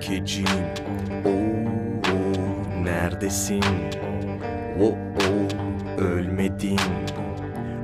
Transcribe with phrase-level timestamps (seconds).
[0.00, 0.44] kekecim
[1.24, 3.62] Oo, neredesin?
[4.80, 4.94] Oo,
[5.98, 6.78] ölmedin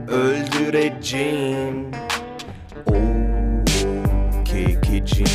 [0.08, 1.90] Öldüreceğim
[2.86, 3.64] Oo,
[4.44, 5.26] kekecim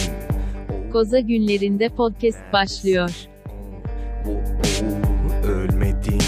[0.91, 3.09] Koza günlerinde podcast başlıyor.
[4.27, 4.41] Oo,
[5.47, 6.21] ölmedin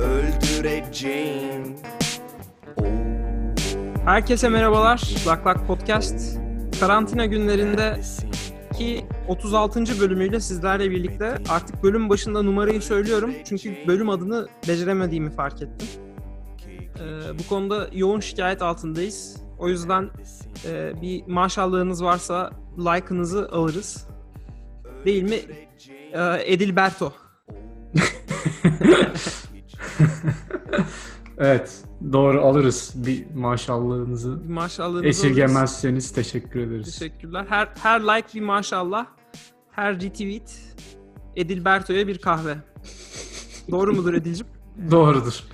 [0.00, 1.76] Öldüreceğim
[4.04, 5.02] Herkese merhabalar.
[5.26, 6.38] Lak Lak Podcast.
[6.80, 7.96] Karantina günlerinde
[8.78, 10.00] ki 36.
[10.00, 13.30] bölümüyle sizlerle birlikte artık bölüm başında numarayı söylüyorum.
[13.44, 15.88] Çünkü bölüm adını beceremediğimi fark ettim.
[17.00, 19.36] Ee, bu konuda yoğun şikayet altındayız.
[19.58, 20.10] O yüzden
[20.68, 24.08] e, bir maşallahınız varsa like'ınızı alırız.
[25.04, 25.38] Değil mi?
[26.12, 27.12] Ee, Edilberto.
[31.38, 34.44] Evet, doğru alırız bir maşallahınızı.
[34.44, 35.18] Bir maşallahınızı alırız.
[35.18, 36.98] Esirgemezseniz teşekkür ederiz.
[36.98, 37.46] Teşekkürler.
[37.48, 39.06] Her her like bir maşallah.
[39.74, 40.74] Her retweet
[41.36, 42.56] Edilberto'ya bir kahve.
[43.70, 44.46] Doğru mudur Edil'cim?
[44.90, 45.44] Doğrudur.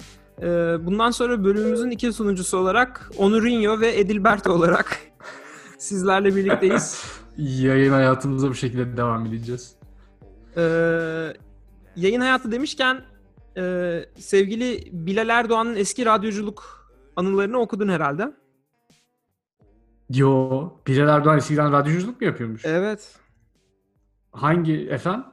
[0.43, 0.47] Ee,
[0.87, 4.99] bundan sonra bölümümüzün iki sunucusu olarak Onurinho ve Edilberto olarak
[5.79, 7.05] sizlerle birlikteyiz.
[7.37, 9.77] Yayın hayatımıza bu şekilde devam edeceğiz.
[10.57, 10.63] Ee,
[11.97, 13.03] yayın hayatı demişken
[13.57, 18.33] e, sevgili Bilal Erdoğan'ın eski radyoculuk anılarını okudun herhalde.
[20.11, 22.65] Yo, Bilal Erdoğan eskiden radyoculuk mu yapıyormuş?
[22.65, 23.21] Evet.
[24.33, 25.25] Hangi efendim?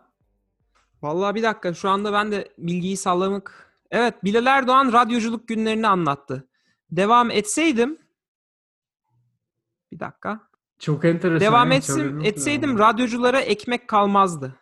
[1.02, 3.74] Vallahi bir dakika şu anda ben de bilgiyi sallamak...
[3.92, 6.48] Evet Bilal Erdoğan radyoculuk günlerini anlattı.
[6.92, 8.00] Devam etseydim...
[9.92, 10.48] Bir dakika.
[10.80, 11.40] Çok enteresan.
[11.40, 12.80] Devam yoktu etseydim ya.
[12.80, 14.56] radyoculara ekmek kalmazdı.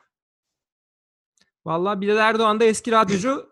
[1.65, 3.49] Vallahi Bilal Erdoğan da eski radyocu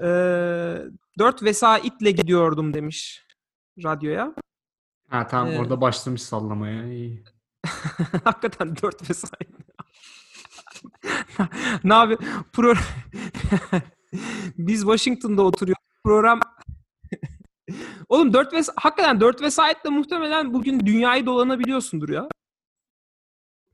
[0.00, 0.82] eee
[1.18, 3.26] dört vesaitle gidiyordum demiş
[3.84, 4.34] radyoya.
[5.08, 5.60] Ha tamam Evet.
[5.60, 6.84] orada başlamış sallamaya.
[6.92, 7.24] İyi.
[8.24, 9.48] Hakikaten dört vesait.
[11.84, 12.16] Ne abi?
[12.52, 12.74] Pro...
[14.58, 15.82] Biz Washington'da oturuyoruz.
[16.04, 16.40] Program
[18.08, 22.28] Oğlum 4 ves hakikaten 4 vesayetle muhtemelen bugün dünyayı dolanabiliyorsundur ya.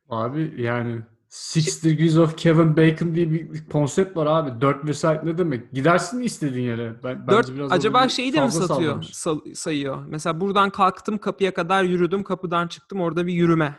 [0.09, 4.61] Abi yani Six Degrees of Kevin Bacon diye bir konsept var abi.
[4.61, 5.73] 4 vesaire ne demek?
[5.73, 7.03] Gidersin istediğin yere.
[7.05, 9.03] Ben, bence 4 biraz acaba şeyi de mi satıyor?
[9.03, 10.07] Sal- sayıyor.
[10.07, 12.23] Mesela buradan kalktım kapıya kadar yürüdüm.
[12.23, 13.79] Kapıdan çıktım orada bir yürüme.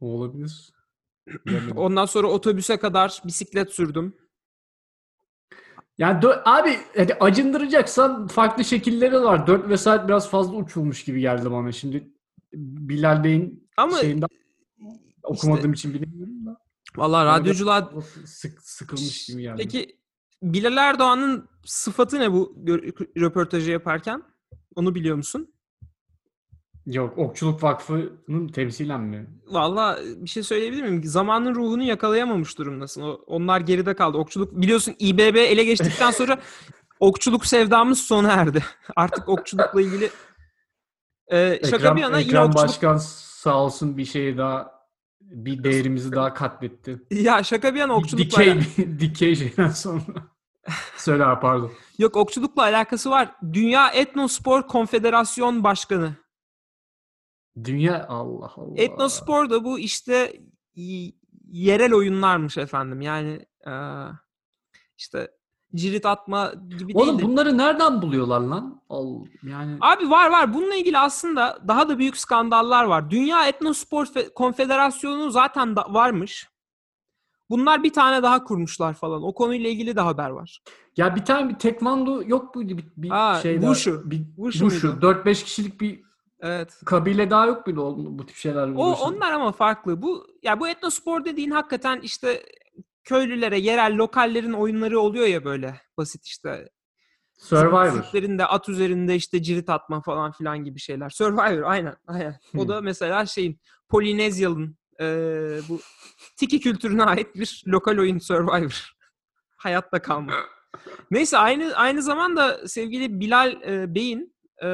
[0.00, 0.73] O olabilir.
[1.76, 4.16] Ondan sonra otobüse kadar bisiklet sürdüm.
[5.98, 9.46] Yani dö- abi hani acındıracaksan farklı şekilleri var.
[9.46, 11.72] 4 vesaire biraz fazla uçulmuş gibi geldi bana.
[11.72, 12.10] Şimdi
[12.52, 14.28] Bilal Bey'in Ama şeyinden
[15.22, 16.56] okumadığım için bilemiyorum da.
[16.96, 17.92] Vallahi Bana radyoculuğa
[18.26, 19.56] Sık, sıkılmış gibi geldi.
[19.62, 19.98] Peki
[20.42, 22.56] Bilal Erdoğan'ın sıfatı ne bu
[23.16, 24.22] röportajı yaparken?
[24.74, 25.53] Onu biliyor musun?
[26.86, 29.26] Yok Okçuluk Vakfı'nın temsilen mi?
[29.46, 31.04] Vallahi bir şey söyleyebilir miyim?
[31.04, 33.02] Zamanın ruhunu yakalayamamış durumdasın.
[33.02, 34.18] O, onlar geride kaldı.
[34.18, 36.38] Okçuluk biliyorsun İBB ele geçtikten sonra
[37.00, 38.64] okçuluk sevdamız sona erdi.
[38.96, 40.10] Artık okçulukla ilgili
[41.28, 44.74] Ee, şaka Ekrem, bir yana yine Ekrem okçuluk Başkan sağ olsun bir şeyi daha
[45.20, 47.02] bir değerimizi daha katletti.
[47.10, 48.60] ya şaka bir yana okçulukla Dikey,
[49.00, 50.02] dikey şeyden sonra.
[50.96, 51.72] Söyle abi pardon.
[51.98, 53.34] yok okçulukla alakası var.
[53.52, 56.16] Dünya Etnospor Konfederasyon Başkanı.
[57.64, 58.74] Dünya Allah Allah.
[58.76, 60.32] Etnospor da bu işte
[61.50, 63.00] yerel oyunlarmış efendim.
[63.00, 63.46] Yani
[64.98, 65.30] işte
[65.74, 68.80] cirit atma gibi Oğlum değil de- bunları nereden buluyorlar lan?
[68.88, 70.54] Al, yani Abi var var.
[70.54, 73.10] Bununla ilgili aslında daha da büyük skandallar var.
[73.10, 76.48] Dünya Etnospor Fe- Konfederasyonu zaten da varmış.
[77.50, 79.22] Bunlar bir tane daha kurmuşlar falan.
[79.22, 80.62] O konuyla ilgili de haber var.
[80.96, 84.02] ya bir tane bir tekvando yok muydu bir, bir Aa, şey Wushu.
[84.10, 84.86] Bir, Wushu Wushu.
[84.88, 85.00] muydu?
[85.06, 86.03] 4-5 kişilik bir
[86.46, 86.80] Evet.
[86.86, 88.68] kabile daha yok muydu o- bu tip şeyler?
[88.68, 90.02] O onlar ama farklı.
[90.02, 92.42] Bu ya bu etnospor dediğin hakikaten işte
[93.04, 96.68] köylülere, yerel lokallerin oyunları oluyor ya böyle basit işte.
[97.38, 97.90] Survivor.
[97.92, 101.10] Çiftliklerinde at üzerinde işte cirit atma falan filan gibi şeyler.
[101.10, 101.96] Survivor aynen.
[102.06, 102.38] aynen.
[102.56, 102.68] O Hmm.
[102.68, 105.80] da mesela şeyin Polinezyalı'nın eee, bu
[106.36, 108.92] tiki kültürüne ait bir lokal oyun Survivor.
[109.56, 110.32] Hayatta kalma.
[111.10, 114.33] Neyse aynı aynı zamanda sevgili Bilal e, Bey'in
[114.64, 114.68] e,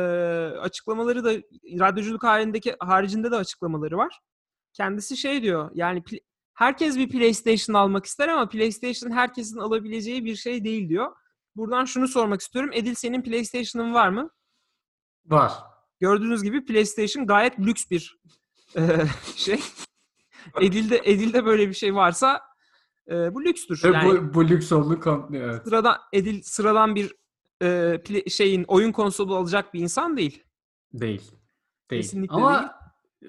[0.59, 1.33] açıklamaları da
[1.65, 4.21] radyoculuk halindeki haricinde de açıklamaları var.
[4.73, 6.03] Kendisi şey diyor yani
[6.55, 11.13] herkes bir PlayStation almak ister ama PlayStation herkesin alabileceği bir şey değil diyor.
[11.57, 12.71] Buradan şunu sormak istiyorum.
[12.73, 14.31] Edil senin PlayStation'ın var mı?
[15.27, 15.53] Var.
[16.01, 18.21] Gördüğünüz gibi PlayStation gayet lüks bir
[18.77, 18.83] e,
[19.37, 19.61] şey.
[20.61, 22.41] Edil'de Edil'de böyle bir şey varsa
[23.11, 23.81] e, bu lükstür.
[23.85, 25.51] Yani bu, bu lüks olduğu kanıtlıyor.
[25.51, 25.65] Evet.
[25.65, 27.20] sıradan Edil sıradan bir
[27.63, 27.99] e,
[28.31, 30.45] şeyin oyun konsolu alacak bir insan değil.
[30.93, 31.31] Değil.
[31.91, 32.03] Değil.
[32.03, 32.71] Kesinlikle Ama değil.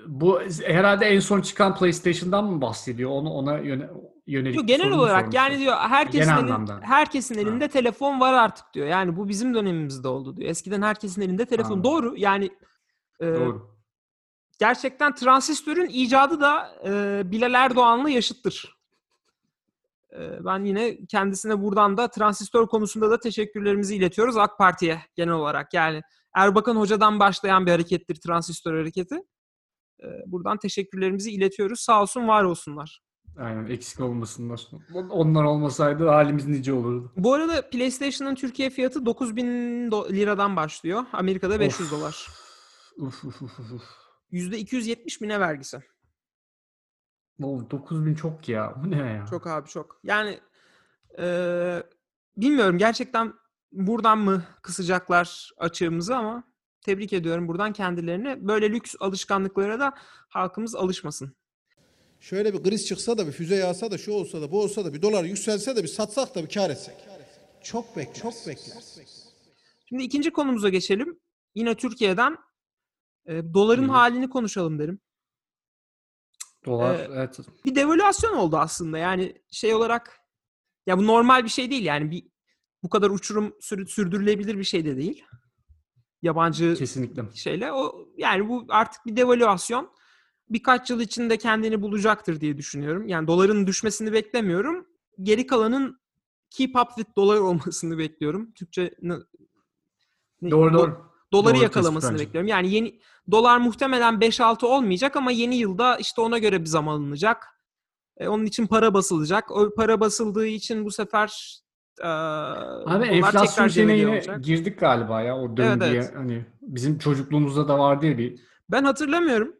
[0.07, 3.09] Bu herhalde en son çıkan PlayStation'dan mı bahsediyor?
[3.11, 3.89] Onu ona yöne,
[4.27, 5.37] yönelik Yok, genel olarak sormuştu?
[5.37, 6.79] yani diyor herkesin Genel elin- anlamda.
[6.81, 8.87] herkesin elinde telefon var artık diyor.
[8.87, 10.49] Yani bu bizim dönemimizde oldu diyor.
[10.49, 11.71] Eskiden herkesin elinde telefon.
[11.71, 11.91] Anladım.
[11.91, 12.13] Doğru.
[12.17, 12.49] Yani
[13.19, 13.75] e, Doğru.
[14.59, 18.80] gerçekten transistörün icadı da e, Bilal Erdoğan'la yaşıttır.
[20.19, 25.73] E, ben yine kendisine buradan da transistör konusunda da teşekkürlerimizi iletiyoruz AK Parti'ye genel olarak.
[25.73, 26.01] Yani
[26.35, 29.15] Erbakan Hoca'dan başlayan bir harekettir transistör hareketi.
[30.03, 31.79] E, buradan teşekkürlerimizi iletiyoruz.
[31.79, 33.01] Sağ olsun, var olsunlar.
[33.37, 34.67] Aynen eksik olmasınlar.
[35.09, 37.11] Onlar olmasaydı halimiz nice olurdu.
[37.17, 39.45] Bu arada PlayStation'ın Türkiye fiyatı 9000
[39.91, 41.03] do- liradan başlıyor.
[41.13, 41.99] Amerika'da 500 Of.
[41.99, 42.27] dolar.
[42.97, 43.83] Uf uf uf, uf.
[44.31, 45.79] %270 bine vergisi.
[47.43, 48.73] Oğlum 9000 çok ya.
[48.83, 49.25] Bu ne ya?
[49.29, 49.99] Çok abi çok.
[50.03, 50.39] Yani
[51.17, 51.83] eee,
[52.37, 53.33] bilmiyorum gerçekten
[53.71, 56.43] buradan mı kısacaklar açığımızı ama
[56.81, 58.47] tebrik ediyorum buradan kendilerini.
[58.47, 59.93] Böyle lüks alışkanlıklara da
[60.29, 61.35] halkımız alışmasın.
[62.19, 64.93] Şöyle bir kriz çıksa da bir füze yağsa da şu olsa da bu olsa da
[64.93, 66.95] bir dolar yükselse de bir satsak da bir kar etsek.
[67.63, 68.13] Çok bekler.
[68.13, 68.83] Çok bekler.
[69.89, 71.19] Şimdi ikinci konumuza geçelim.
[71.55, 72.37] Yine Türkiye'den
[73.27, 73.91] eee, doların Hı.
[73.91, 74.99] halini konuşalım derim.
[76.65, 77.39] Dolar Ee, evet.
[77.65, 78.97] bir devalüasyon oldu aslında.
[78.97, 80.19] Yani şey olarak
[80.87, 82.23] ya bu normal bir şey değil yani bir
[82.83, 85.23] bu kadar uçurum sür- sürdürülebilir bir şey de değil.
[86.21, 87.23] Yabancı Kesinlikle.
[87.35, 89.91] şeyle o yani bu artık bir devalüasyon.
[90.49, 93.07] Birkaç yıl içinde kendini bulacaktır diye düşünüyorum.
[93.07, 94.87] Yani doların düşmesini beklemiyorum.
[95.21, 96.01] Geri kalanın
[96.49, 98.51] keep up with dolar olmasını bekliyorum.
[98.53, 99.15] Türkçe ne-
[100.51, 101.10] Doğru do- doğru.
[101.31, 102.47] Doları Doğru yakalamasını tespit bekliyorum.
[102.47, 102.99] Yani yeni
[103.31, 107.47] dolar muhtemelen 5-6 olmayacak ama yeni yılda işte ona göre bir zam alınacak.
[108.17, 109.51] E, onun için para basılacak.
[109.51, 111.59] O para basıldığı için bu sefer
[111.99, 114.43] e, Abi enflasyon şeyine devalüe yine olacak.
[114.43, 115.91] girdik galiba ya o döngüye.
[115.91, 116.11] evet.
[116.15, 118.39] Hani bizim çocukluğumuzda da vardı ya bir
[118.69, 119.55] Ben hatırlamıyorum.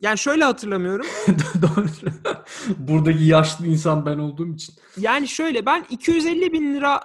[0.00, 1.06] Yani şöyle hatırlamıyorum.
[1.62, 1.86] Doğru.
[2.78, 4.74] Buradaki yaşlı insan ben olduğum için.
[4.96, 7.00] Yani şöyle ben 250 bin lira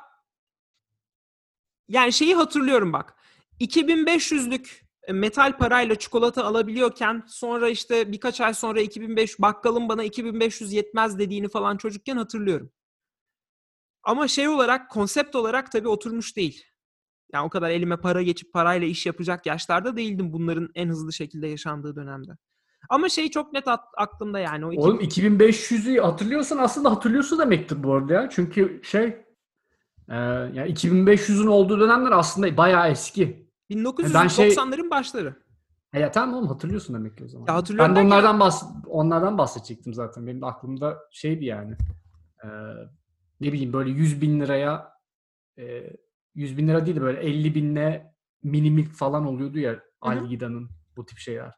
[1.88, 3.16] yani şeyi hatırlıyorum bak.
[3.62, 11.20] 2500'lük metal parayla çikolata alabiliyorken sonra işte birkaç ay sonra 2005 bakkalın bana 2500 yetmez
[11.20, 12.72] dediğini falan çocukken hatırlıyorum.
[14.04, 16.64] Ama şey olarak konsept olarak tabii oturmuş değil.
[17.34, 21.48] Yani o kadar elime para geçip parayla iş yapacak yaşlarda değildim bunların en hızlı şekilde
[21.48, 22.32] yaşandığı dönemde.
[22.90, 23.64] Ama şey çok net
[23.98, 24.66] aklımda yani.
[24.66, 28.30] O iki- Oğlum 2500'ü hatırlıyorsan aslında hatırlıyorsun demektir bu arada ya.
[28.32, 29.04] Çünkü şey
[30.10, 30.16] e,
[30.54, 33.43] yani 2500'ün olduğu dönemler aslında bayağı eski.
[34.14, 35.36] Ben şey- 1990'ların başları.
[35.94, 37.46] E ya tamam oğlum hatırlıyorsun demek ki o zaman.
[37.48, 40.28] Ya hatırlıyorum ben de onlardan bahs onlardan bahsedecektim zaten.
[40.28, 41.76] Benim de aklımda şeydi yani.
[42.44, 42.48] E,
[43.42, 44.94] ne bileyim böyle 100 bin liraya
[45.58, 45.94] e,
[46.36, 51.18] 100 bin lira değil de böyle 50 binle minimik falan oluyordu ya Algida'nın bu tip
[51.18, 51.54] şeyler.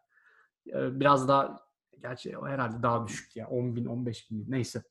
[0.68, 1.60] E, biraz daha
[2.02, 4.84] gerçi o herhalde daha düşük ya 10 bin 15 bin neyse.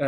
[0.00, 0.06] E,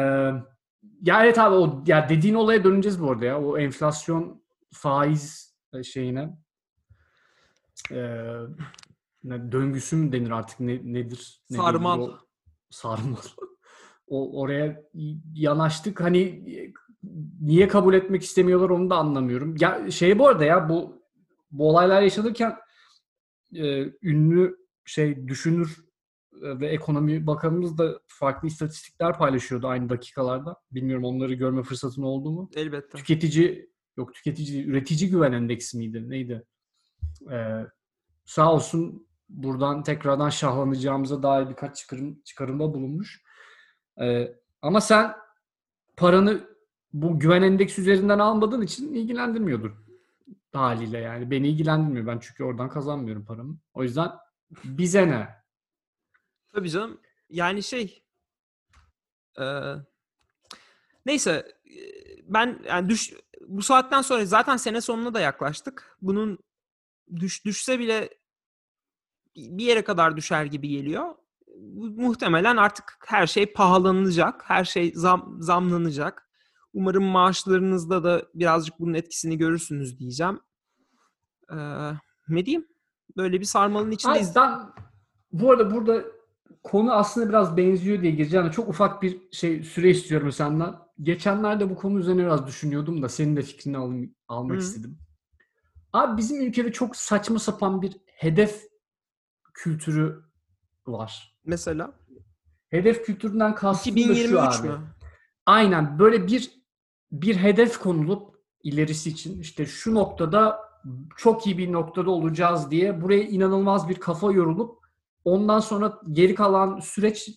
[1.03, 3.41] ya evet abi o ya dediğin olaya döneceğiz bu arada ya.
[3.43, 6.39] O enflasyon faiz şeyine
[7.91, 7.99] e,
[9.25, 11.43] ne, döngüsü mü denir artık ne, nedir?
[11.51, 12.01] Ne denir Sarmal.
[12.01, 12.19] o?
[12.71, 13.17] Sarmal.
[14.07, 14.83] o oraya
[15.35, 16.01] yanaştık.
[16.01, 16.21] Hani
[16.57, 16.73] e,
[17.41, 19.57] niye kabul etmek istemiyorlar onu da anlamıyorum.
[19.61, 21.05] Ya şey bu arada ya bu
[21.51, 22.57] bu olaylar yaşanırken
[23.55, 25.85] e, ünlü şey düşünür
[26.43, 30.57] e, ve ekonomi bakanımız da farklı istatistikler paylaşıyordu aynı dakikalarda.
[30.73, 32.51] Bilmiyorum onları görme fırsatın oldu mu?
[32.55, 32.99] Elbette.
[32.99, 36.11] Tüketici yok tüketici üretici güven endeksi miydi?
[36.11, 36.45] Neydi?
[37.33, 37.67] Ee,
[38.25, 43.23] sağ olsun buradan tekrardan şahlanacağımıza dair birkaç çıkarım, çıkarımda bulunmuş.
[44.01, 45.15] Ee, ama sen
[45.97, 46.49] paranı
[46.93, 49.85] bu güven endeksi üzerinden almadığın için ilgilendirmiyordur
[50.57, 51.31] haliyle yani.
[51.31, 52.07] Beni ilgilendirmiyor.
[52.07, 53.59] Ben çünkü oradan kazanmıyorum paramı.
[53.75, 54.11] O yüzden
[54.65, 55.29] bize ne?
[56.53, 57.01] Tabii canım.
[57.29, 58.05] Yani şey
[59.39, 59.77] eee,
[61.07, 61.59] neyse
[62.23, 63.15] ben yani düş
[63.49, 65.97] bu saatten sonra zaten sene sonuna da yaklaştık.
[66.03, 66.39] Bunun
[67.17, 68.11] düş düşse bile
[69.37, 71.15] bir yere kadar düşer gibi geliyor.
[71.77, 74.43] Muhtemelen artık her şey pahalanacak.
[74.45, 76.29] Her şey zam, zamlanacak.
[76.73, 80.41] Umarım maaşlarınızda da birazcık bunun etkisini görürsünüz diyeceğim.
[81.51, 81.93] Eee
[82.29, 82.69] ne diyeyim?
[83.17, 84.37] Böyle bir sarmalın içindeyiz.
[84.37, 84.61] ben
[85.33, 86.05] bu arada burada
[86.63, 88.51] konu aslında biraz benziyor diye gireceğim.
[88.51, 90.84] Çok ufak bir şey süre istiyorum senden.
[91.03, 94.61] Geçenlerde bu konu üzerine biraz düşünüyordum da senin de fikrini al- almak Hı.
[94.61, 94.99] istedim.
[95.93, 98.63] Abi bizim ülkede çok saçma sapan bir hedef
[99.55, 100.23] kültürü
[100.87, 101.39] var.
[101.45, 101.95] Mesela
[102.71, 104.69] Hedef kültüründen kastım da şu 2023 abi.
[104.69, 104.79] mü?
[105.47, 106.51] Aynen böyle bir
[107.13, 110.59] bir hedef konulup ilerisi için işte şu noktada
[111.17, 114.85] çok iyi bir noktada olacağız diye buraya inanılmaz bir kafa yorulup
[115.25, 117.31] Ondan sonra geri kalan süreç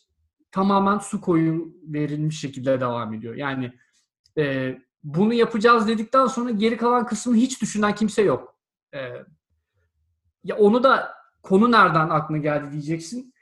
[0.58, 3.36] tamamen su koyu verilmiş şekilde devam ediyor.
[3.36, 3.74] Yani
[4.38, 8.56] e, bunu yapacağız dedikten sonra geri kalan kısmını hiç düşünen kimse yok.
[8.94, 9.00] E,
[10.44, 13.34] ya onu da konu nereden aklına geldi diyeceksin.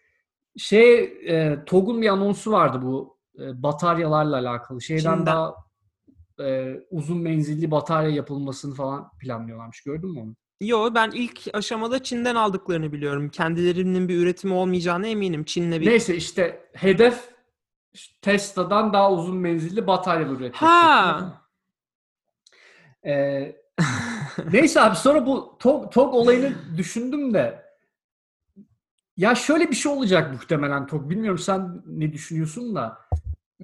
[0.58, 4.82] Şey e, TOG'un bir anonsu vardı bu e, bataryalarla alakalı.
[4.82, 5.26] Şeyden Çin'den.
[5.26, 5.56] daha
[6.40, 9.84] e, uzun menzilli batarya yapılmasını falan planlıyorlarmış.
[9.84, 10.36] Gördün mü onu?
[10.62, 13.30] Yo ben ilk aşamada Çin'den aldıklarını biliyorum.
[13.30, 15.44] Kendilerinin bir üretimi olmayacağına eminim.
[15.44, 15.86] Çin'le bir...
[15.86, 17.36] Neyse işte hedef
[18.22, 20.56] Tesla'dan daha uzun menzilli batarya üretmek.
[20.56, 21.42] Ha.
[23.06, 23.56] Ee,
[24.54, 27.66] neyse abi sonra bu TOG, TOG olayını düşündüm de
[29.18, 31.10] ya şöyle bir şey olacak muhtemelen TOG.
[31.10, 33.02] Bilmiyorum sen ne düşünüyorsun da.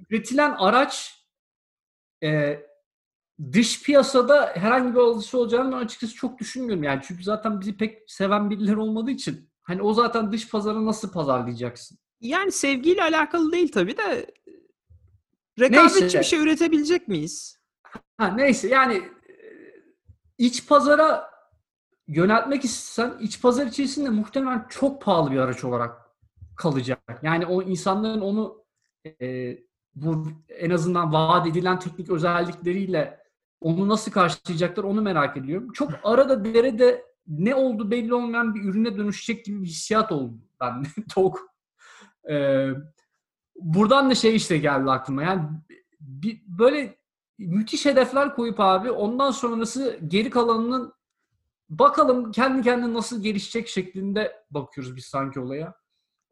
[0.10, 1.24] Üretilen araç
[2.24, 2.60] e,
[3.54, 6.84] dış piyasada herhangi bir alıcısı olacağını açıkçası çok düşünmüyorum.
[6.84, 11.12] Yani çünkü zaten bizi pek seven birileri olmadığı için hani o zaten dış pazara nasıl
[11.12, 11.98] pazarlayacaksın?
[12.20, 14.26] Yani sevgiyle alakalı değil tabii de
[15.60, 16.20] rekabetçi Neyse.
[16.20, 17.62] bir şey üretebilecek miyiz?
[18.18, 19.34] Ha, neyse yani e,
[20.38, 21.32] iç pazara
[22.08, 26.02] yöneltmek istesen iç pazar içerisinde muhtemelen çok pahalı bir araç olarak
[26.58, 27.00] kalacak.
[27.24, 28.66] Yani o insanların onu
[29.22, 29.58] e,
[29.96, 33.21] bu en azından vaat edilen teknik özellikleriyle
[33.62, 35.72] onu nasıl karşılayacaklar onu merak ediyorum.
[35.74, 40.88] Çok arada derede ne oldu belli olmayan bir ürüne dönüşecek gibi bir hissiyat oldu bende.
[41.14, 41.38] TOG.
[42.30, 42.68] E,
[43.56, 45.24] buradan da şey işte geldi aklıma.
[45.24, 45.50] Yani
[46.00, 46.98] bir, böyle
[47.38, 50.94] müthiş hedefler koyup abi ondan sonrası geri kalanının
[51.70, 55.74] bakalım kendi kendine nasıl gelişecek şeklinde bakıyoruz biz sanki olaya.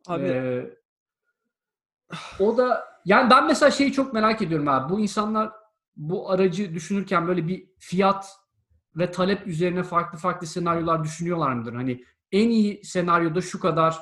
[0.07, 0.77] Abi Ee,
[2.39, 4.93] o da yani ben mesela şeyi çok merak ediyorum abi.
[4.93, 5.51] Bu insanlar
[6.00, 8.38] bu aracı düşünürken böyle bir fiyat
[8.96, 11.74] ve talep üzerine farklı farklı senaryolar düşünüyorlar mıdır?
[11.74, 14.00] Hani en iyi senaryoda şu kadar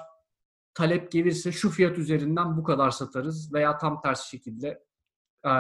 [0.74, 4.84] talep gelirse şu fiyat üzerinden bu kadar satarız veya tam tersi şekilde
[5.46, 5.52] e,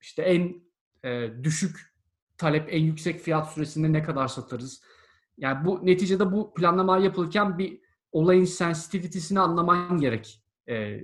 [0.00, 0.62] işte en
[1.04, 1.94] e, düşük
[2.38, 4.82] talep en yüksek fiyat süresinde ne kadar satarız?
[5.36, 7.80] Yani bu neticede bu planlama yapılırken bir
[8.12, 10.44] olayın sensitivity'sini anlaman gerek.
[10.68, 11.00] E,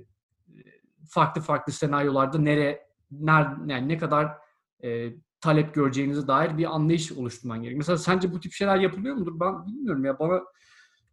[1.09, 4.40] farklı farklı senaryolarda nere, ner, yani ne kadar
[4.83, 7.77] e, talep göreceğinize dair bir anlayış oluşturman gerek.
[7.77, 9.39] Mesela sence bu tip şeyler yapılıyor mudur?
[9.39, 10.19] Ben bilmiyorum ya.
[10.19, 10.41] Bana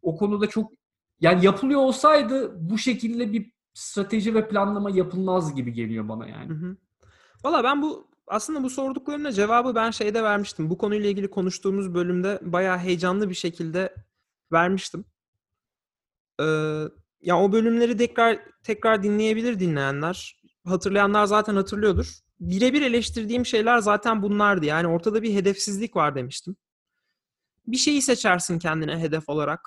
[0.02, 0.72] o konuda çok
[1.20, 6.48] yani yapılıyor olsaydı bu şekilde bir strateji ve planlama yapılmaz gibi geliyor bana yani.
[6.48, 6.76] Hı hı.
[7.44, 10.70] Valla ben bu aslında bu sorduklarına cevabı ben şeyde vermiştim.
[10.70, 13.94] Bu konuyla ilgili konuştuğumuz bölümde bayağı heyecanlı bir şekilde
[14.52, 15.04] vermiştim.
[16.40, 16.44] Ee,
[17.20, 20.42] ya o bölümleri tekrar tekrar dinleyebilir dinleyenler.
[20.64, 22.27] Hatırlayanlar zaten hatırlıyordur.
[22.40, 24.66] Birebir eleştirdiğim şeyler zaten bunlardı.
[24.66, 26.56] Yani ortada bir hedefsizlik var demiştim.
[27.66, 29.60] Bir şeyi seçersin kendine hedef olarak.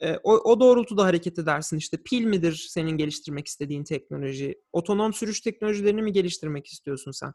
[0.00, 1.76] Ee, o, o doğrultuda hareket edersin.
[1.76, 4.62] İşte pil midir senin geliştirmek istediğin teknoloji?
[4.72, 7.32] Otonom sürüş teknolojilerini mi geliştirmek istiyorsun sen?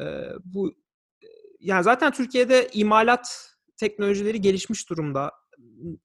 [0.00, 0.74] Ee, bu
[1.60, 5.32] yani zaten Türkiye'de imalat teknolojileri gelişmiş durumda.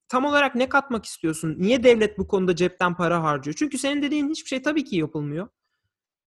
[0.08, 1.56] Tam olarak ne katmak istiyorsun?
[1.60, 3.56] Niye devlet bu konuda cepten para harcıyor?
[3.60, 5.48] Çünkü senin dediğin hiçbir şey tabii ki yapılmıyor.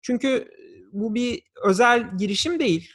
[0.02, 0.52] Çünkü
[0.94, 2.92] bu bir özel girişim değil.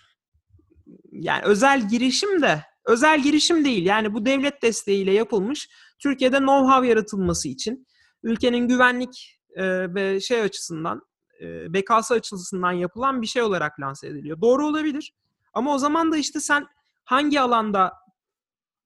[1.13, 3.87] Yani özel girişim de özel girişim değil.
[3.87, 7.87] Yani bu devlet desteğiyle yapılmış Türkiye'de know-how yaratılması için
[8.23, 11.03] ülkenin güvenlik e, ve şey açısından
[11.41, 14.41] e, bekası açısından yapılan bir şey olarak lanse ediliyor.
[14.41, 15.15] Doğru olabilir.
[15.53, 16.67] Ama o zaman da işte sen
[17.05, 17.93] hangi alanda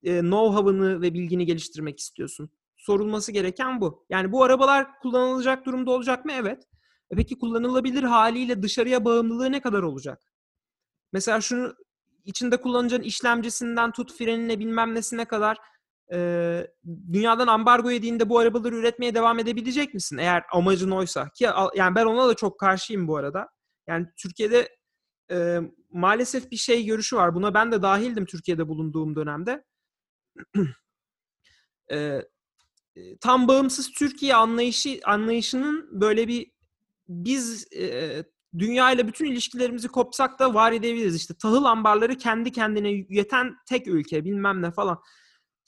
[0.03, 2.51] e, know-how'ını ve bilgini geliştirmek istiyorsun?
[2.77, 4.07] Sorulması gereken bu.
[4.11, 6.33] Yani bu arabalar kullanılacak durumda olacak mı?
[6.35, 6.69] Evet.
[7.17, 10.33] Peki kullanılabilir haliyle dışarıya bağımlılığı ne kadar olacak?
[11.13, 11.75] Mesela şunu
[12.25, 15.59] içinde kullanacağın işlemcisinden tut frenine bilmem nesine kadar
[16.13, 16.67] e,
[17.13, 20.19] dünyadan ambargo yediğinde bu arabaları üretmeye devam edebilecek misin?
[20.19, 21.29] Eğer amacın oysa.
[21.29, 23.49] Ki yani ben ona da çok karşıyım bu arada.
[23.87, 24.77] Yani Türkiye'de
[25.31, 25.59] e,
[25.91, 27.35] maalesef bir şey görüşü var.
[27.35, 29.65] Buna ben de dahildim Türkiye'de bulunduğum dönemde.
[31.93, 32.21] e,
[33.21, 36.52] tam bağımsız Türkiye anlayışı anlayışının böyle bir
[37.25, 38.25] biz e,
[38.59, 41.17] dünya ile bütün ilişkilerimizi kopsak da var edebiliriz.
[41.17, 44.99] İşte tahıl ambarları kendi kendine yeten tek ülke bilmem ne falan.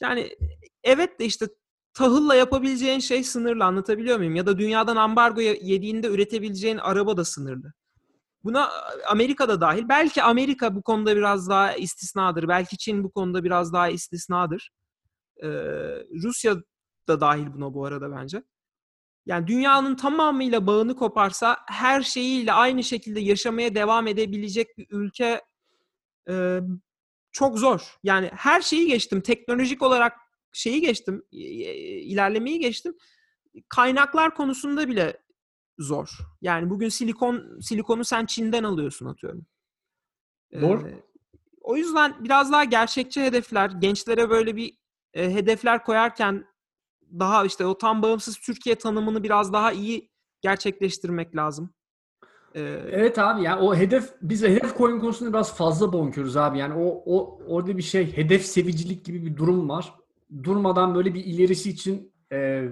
[0.01, 0.37] Yani
[0.85, 1.47] evet de işte
[1.95, 4.37] tahılla yapabileceğin şey sınırlı anlatabiliyor muyum?
[4.37, 7.73] Ya da dünyadan ambargo yediğinde üretebileceğin araba da sınırlı.
[8.45, 8.71] Buna
[9.09, 9.89] Amerika'da dahil.
[9.89, 12.49] Belki Amerika bu konuda biraz daha istisnadır.
[12.49, 14.71] Belki Çin bu konuda biraz daha istisnadır.
[15.43, 15.49] Ee,
[16.23, 16.57] Rusya
[17.09, 18.43] da dahil buna bu arada bence.
[19.27, 25.41] Yani dünyanın tamamıyla bağını koparsa her şeyiyle aynı şekilde yaşamaya devam edebilecek bir ülke
[26.29, 26.61] e,
[27.33, 27.99] çok zor.
[28.03, 29.21] Yani her şeyi geçtim.
[29.21, 30.13] Teknolojik olarak
[30.53, 31.23] şeyi geçtim.
[31.31, 32.95] ilerlemeyi geçtim.
[33.69, 35.21] kaynaklar konusunda bile
[35.79, 36.19] zor.
[36.41, 39.47] Yani bugün silikon silikonu sen Çin'den alıyorsun atıyorum.
[40.61, 40.89] Doğru.
[40.89, 41.03] Ee,
[41.61, 44.77] o yüzden biraz daha gerçekçi hedefler, gençlere böyle bir
[45.15, 46.47] e, hedefler koyarken
[47.19, 51.75] daha işte o tam bağımsız Türkiye tanımını biraz daha iyi gerçekleştirmek lazım.
[52.55, 56.59] Ee, Evet abi yani o hedef biz hedef koyun konusunda biraz fazla bonkörüz abi.
[56.59, 59.95] Yani o o orada bir şey hedef sevicilik gibi bir durum var.
[60.43, 62.69] Durmadan böyle bir ilerisi için e,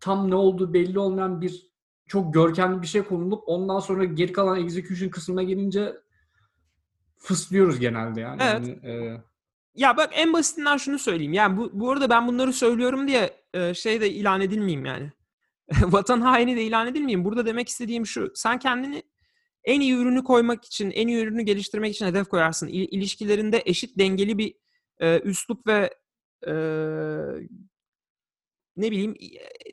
[0.00, 1.66] tam ne olduğu belli olmayan bir
[2.06, 5.96] çok görkemli bir şey konulup ondan sonra geri kalan execution kısmına gelince
[7.18, 8.42] fıslıyoruz genelde yani.
[8.42, 8.68] Evet.
[8.82, 9.22] Yani, e,
[9.74, 11.32] Ya bak en basitinden şunu söyleyeyim.
[11.32, 13.30] Yani bu, bu arada ben bunları söylüyorum diye
[13.74, 15.12] şey de ilan edilmeyeyim yani.
[15.82, 17.24] Vatan haini de ilan edilmeyeyim.
[17.24, 18.32] Burada demek istediğim şu.
[18.34, 19.02] Sen kendini
[19.64, 22.68] en iyi ürünü koymak için, en iyi ürünü geliştirmek için hedef koyarsın.
[22.68, 24.54] İl- ilişkilerinde eşit dengeli bir
[25.00, 25.90] e, üslup ve
[26.46, 26.52] e,
[28.76, 29.14] ne bileyim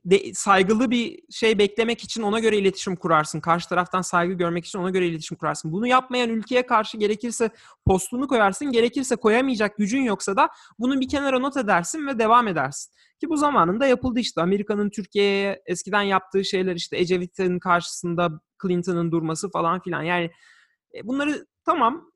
[0.05, 3.39] de, saygılı bir şey beklemek için ona göre iletişim kurarsın.
[3.39, 5.71] Karşı taraftan saygı görmek için ona göre iletişim kurarsın.
[5.71, 7.49] Bunu yapmayan ülkeye karşı gerekirse
[7.85, 8.71] postunu koyarsın.
[8.71, 12.93] Gerekirse koyamayacak gücün yoksa da bunu bir kenara not edersin ve devam edersin.
[13.19, 14.41] Ki bu zamanında yapıldı işte.
[14.41, 18.29] Amerika'nın Türkiye'ye eskiden yaptığı şeyler işte Ecevit'in karşısında
[18.61, 20.01] Clinton'ın durması falan filan.
[20.03, 20.31] Yani
[20.95, 22.11] e, bunları tamam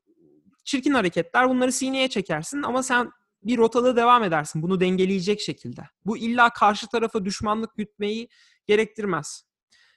[0.64, 3.10] çirkin hareketler bunları sineye çekersin ama sen
[3.48, 4.62] bir rotalığı devam edersin.
[4.62, 5.82] Bunu dengeleyecek şekilde.
[6.06, 8.28] Bu illa karşı tarafa düşmanlık gütmeyi
[8.66, 9.44] gerektirmez.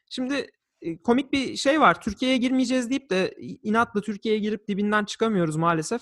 [0.10, 2.02] Şimdi e, komik bir şey var.
[2.02, 6.02] Türkiye'ye girmeyeceğiz deyip de inatla Türkiye'ye girip dibinden çıkamıyoruz maalesef.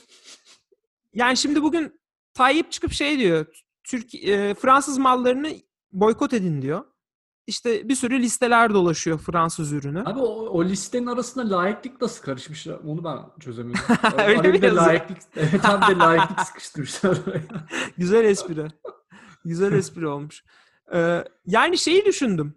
[1.14, 2.00] Yani şimdi bugün
[2.34, 3.46] Tayyip çıkıp şey diyor.
[3.84, 5.52] Türk e, Fransız mallarını
[5.92, 6.86] boykot edin diyor.
[7.50, 10.04] İşte bir sürü listeler dolaşıyor Fransız ürünü.
[10.06, 12.68] abi o, o listenin arasında layıklık nasıl karışmış?
[12.68, 13.86] Onu ben çözemiyorum.
[14.18, 14.76] Öyle Araya mi yazıyor?
[14.76, 17.18] layıklık, evet abi de layıklık sıkıştırmışlar.
[17.98, 18.68] Güzel espri.
[19.46, 20.44] Güzel espri olmuş.
[20.94, 22.56] Ee, yani şeyi düşündüm.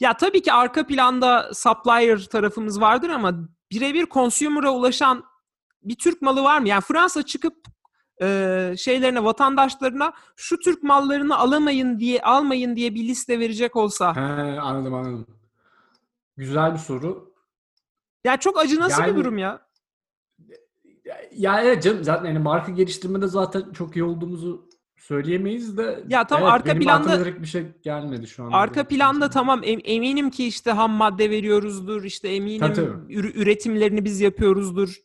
[0.00, 5.24] Ya tabii ki arka planda supplier tarafımız vardır ama birebir consumer'a ulaşan
[5.82, 6.68] bir Türk malı var mı?
[6.68, 7.66] Yani Fransa çıkıp
[8.22, 14.16] e, şeylerine, vatandaşlarına şu Türk mallarını alamayın diye, almayın diye bir liste verecek olsa.
[14.16, 15.26] He, anladım anladım.
[16.36, 17.34] Güzel bir soru.
[18.24, 19.60] Yani çok acınası bir Yani- durum ya.
[21.36, 26.04] Ya evet canım zaten yani marka geliştirmede zaten çok iyi olduğumuzu söyleyemeyiz de.
[26.08, 28.50] Ya tam evet, arka planda- bir şey gelmedi şu an.
[28.52, 34.20] Arka planda tamam em- eminim ki işte ham madde veriyoruzdur işte eminim Tabii, üretimlerini biz
[34.20, 34.96] yapıyoruzdur.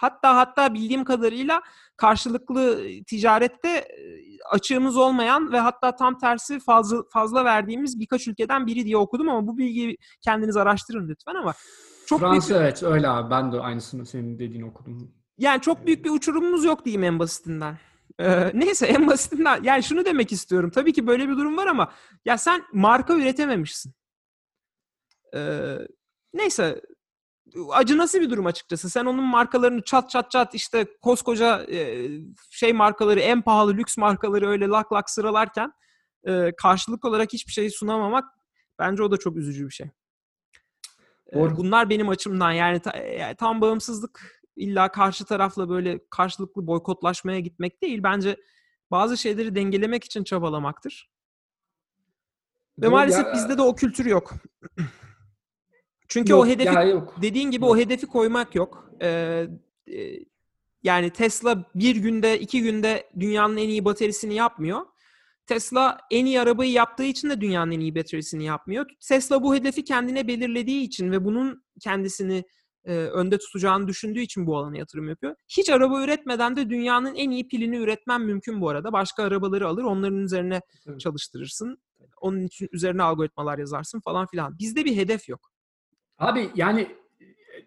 [0.00, 1.62] Hatta hatta bildiğim kadarıyla
[1.96, 3.88] karşılıklı ticarette
[4.50, 9.46] açığımız olmayan ve hatta tam tersi fazla fazla verdiğimiz birkaç ülkeden biri diye okudum ama
[9.46, 11.54] bu bilgiyi kendiniz araştırın lütfen ama
[12.06, 15.14] çok büyük Fransa evet öyle abi ben de aynısını senin dediğini okudum.
[15.38, 17.78] yani çok büyük bir uçurumumuz yok diyeyim en basitinden.
[18.20, 20.70] Ee, neyse en basitinden yani şunu demek istiyorum.
[20.70, 21.92] Tabii ki böyle bir durum var ama
[22.24, 23.94] ya sen marka üretememişsin.
[25.34, 25.76] Ee,
[26.34, 26.82] neyse
[27.72, 28.90] acınası bir durum açıkçası.
[28.90, 32.08] Sen onun markalarını çat çat çat işte koskoca e,
[32.50, 35.72] şey markaları en pahalı lüks markaları öyle lak lak sıralarken
[36.24, 38.24] e, karşılık olarak hiçbir şey sunamamak
[38.78, 39.90] bence o da çok üzücü bir şey.
[41.32, 41.56] Ee, Doğru.
[41.56, 47.82] Bunlar benim açımdan yani ta- yani tam bağımsızlık illa karşı tarafla böyle karşılıklı boykotlaşmaya gitmek
[47.82, 48.02] değil.
[48.02, 48.36] Bence
[48.90, 51.10] bazı şeyleri dengelemek için çabalamaktır.
[52.78, 54.32] Ve Doğru maalesef ya- bizde de o kültür yok.
[56.10, 57.14] Çünkü Yok, o hedefi ya yok.
[57.22, 57.74] dediğin gibi Yok.
[57.74, 58.90] o hedefi koymak yok.
[59.02, 59.46] Ee,
[59.92, 60.18] e,
[60.82, 64.80] yani Tesla bir günde, iki günde dünyanın en iyi bataryasını yapmıyor.
[65.46, 68.86] Tesla en iyi arabayı yaptığı için de dünyanın en iyi bataryasını yapmıyor.
[69.08, 72.44] Tesla bu hedefi kendine belirlediği için ve bunun kendisini
[72.84, 75.34] e, önde tutacağını düşündüğü için bu alana yatırım yapıyor.
[75.48, 78.92] Hiç araba üretmeden de dünyanın en iyi pilini üretmen mümkün bu arada.
[78.92, 80.60] Başka arabaları alır, onların üzerine
[80.98, 81.78] çalıştırırsın.
[82.20, 84.58] Onun için üzerine algoritmalar yazarsın falan filan.
[84.58, 85.49] Bizde bir hedef yok.
[86.20, 86.96] Abi yani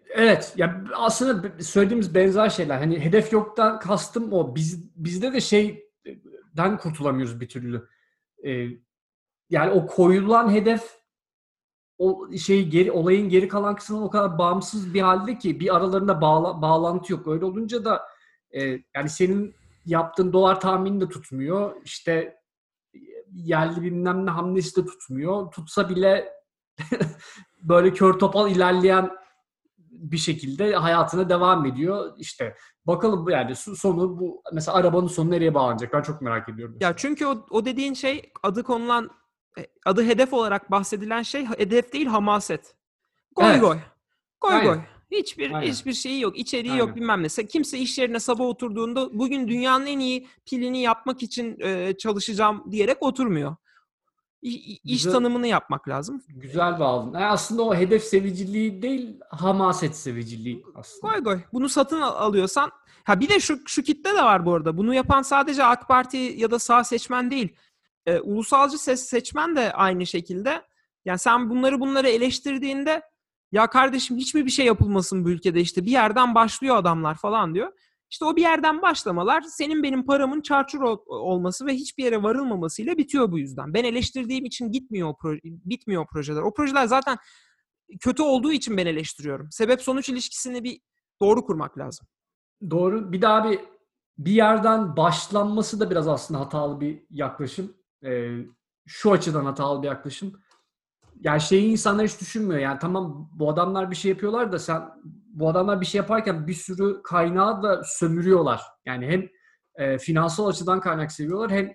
[0.08, 2.78] evet ya aslında söylediğimiz benzer şeyler.
[2.78, 4.54] Hani hedef yoktan kastım o.
[4.54, 7.88] Biz bizde de şeyden kurtulamıyoruz bir türlü.
[8.46, 8.66] Ee,
[9.50, 11.04] yani o koyulan hedef
[11.98, 16.20] o şey geri olayın geri kalan kısmından o kadar bağımsız bir halde ki bir aralarında
[16.20, 17.28] bağla, bağlantı yok.
[17.28, 18.02] Öyle olunca da
[18.50, 18.62] e,
[18.94, 19.54] yani senin
[19.86, 21.82] yaptığın dolar tahmini de tutmuyor.
[21.84, 22.36] İşte
[23.32, 25.50] yerli bilmem ne hamlesi de tutmuyor.
[25.50, 26.32] Tutsa bile
[27.64, 29.10] böyle kör topal ilerleyen
[29.90, 32.12] bir şekilde hayatına devam ediyor.
[32.18, 32.54] İşte
[32.86, 35.92] bakalım yani so- sonu bu mesela arabanın sonu nereye bağlanacak?
[35.92, 36.74] Ben çok merak ediyorum.
[36.74, 36.96] Ya mesela.
[36.96, 39.10] çünkü o, o dediğin şey adı konulan
[39.58, 42.74] e, adı hedef olarak bahsedilen şey hedef değil hamaset.
[43.36, 43.60] Goy Evet.
[43.60, 43.76] goy.
[44.40, 44.66] Goy Aynen.
[44.74, 44.78] goy.
[45.10, 45.72] Hiçbir Aynen.
[45.72, 46.86] hiçbir şeyi yok, içeriği Aynen.
[46.86, 47.26] yok bilmem ne.
[47.26, 52.64] Se- Kimse iş yerine sabah oturduğunda bugün dünyanın en iyi pilini yapmak için e, çalışacağım
[52.70, 53.56] diyerek oturmuyor.
[54.44, 55.12] İş Güzel.
[55.12, 56.22] tanımını yapmak lazım.
[56.28, 57.12] Güzel bağladın.
[57.18, 61.12] Yani aslında o hedef seviciliği değil, hamaset seviciliği aslında.
[61.12, 61.40] Koy koy.
[61.52, 62.70] Bunu satın al- alıyorsan
[63.04, 64.76] ha bir de şu şu kitle de var bu arada.
[64.76, 67.56] Bunu yapan sadece AK Parti ya da sağ seçmen değil.
[68.06, 70.62] Ee, ulusalcı ses seçmen de aynı şekilde.
[71.04, 73.02] Yani sen bunları bunları eleştirdiğinde
[73.52, 77.54] ya kardeşim hiç mi bir şey yapılmasın bu ülkede işte bir yerden başlıyor adamlar falan
[77.54, 77.72] diyor.
[78.10, 82.96] İşte o bir yerden başlamalar senin benim paramın çarçur ol- olması ve hiçbir yere varılmamasıyla
[82.96, 83.74] bitiyor bu yüzden.
[83.74, 86.42] Ben eleştirdiğim için gitmiyor o proje, bitmiyor o projeler.
[86.42, 87.16] O projeler zaten
[88.00, 89.48] kötü olduğu için ben eleştiriyorum.
[89.50, 90.80] Sebep sonuç ilişkisini bir
[91.20, 92.06] doğru kurmak lazım.
[92.70, 93.12] Doğru.
[93.12, 93.60] Bir daha bir
[94.18, 97.72] bir yerden başlanması da biraz aslında hatalı bir yaklaşım.
[98.04, 98.38] Ee,
[98.86, 100.32] şu açıdan hatalı bir yaklaşım.
[101.20, 102.60] Yani şeyi insanlar hiç düşünmüyor.
[102.60, 104.82] Yani tamam bu adamlar bir şey yapıyorlar da sen
[105.28, 108.62] bu adamlar bir şey yaparken bir sürü kaynağı da sömürüyorlar.
[108.86, 109.28] Yani hem
[109.74, 111.72] e, finansal açıdan kaynak seviyorlar hem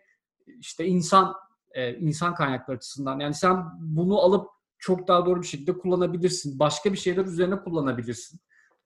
[0.59, 1.35] işte insan
[1.71, 3.19] e, insan kaynakları açısından.
[3.19, 6.59] Yani sen bunu alıp çok daha doğru bir şekilde kullanabilirsin.
[6.59, 8.39] Başka bir şeyler üzerine kullanabilirsin.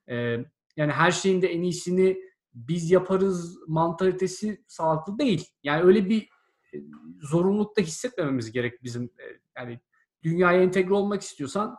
[0.09, 0.15] E,
[0.77, 2.17] yani her şeyin de en iyisini
[2.53, 5.45] biz yaparız mantalitesi sağlıklı değil.
[5.63, 6.21] Yani öyle bir
[6.73, 6.77] e,
[7.21, 9.03] zorunlulukta hissetmememiz gerek bizim.
[9.03, 9.23] E,
[9.57, 9.79] yani
[10.23, 11.77] dünyaya entegre olmak istiyorsan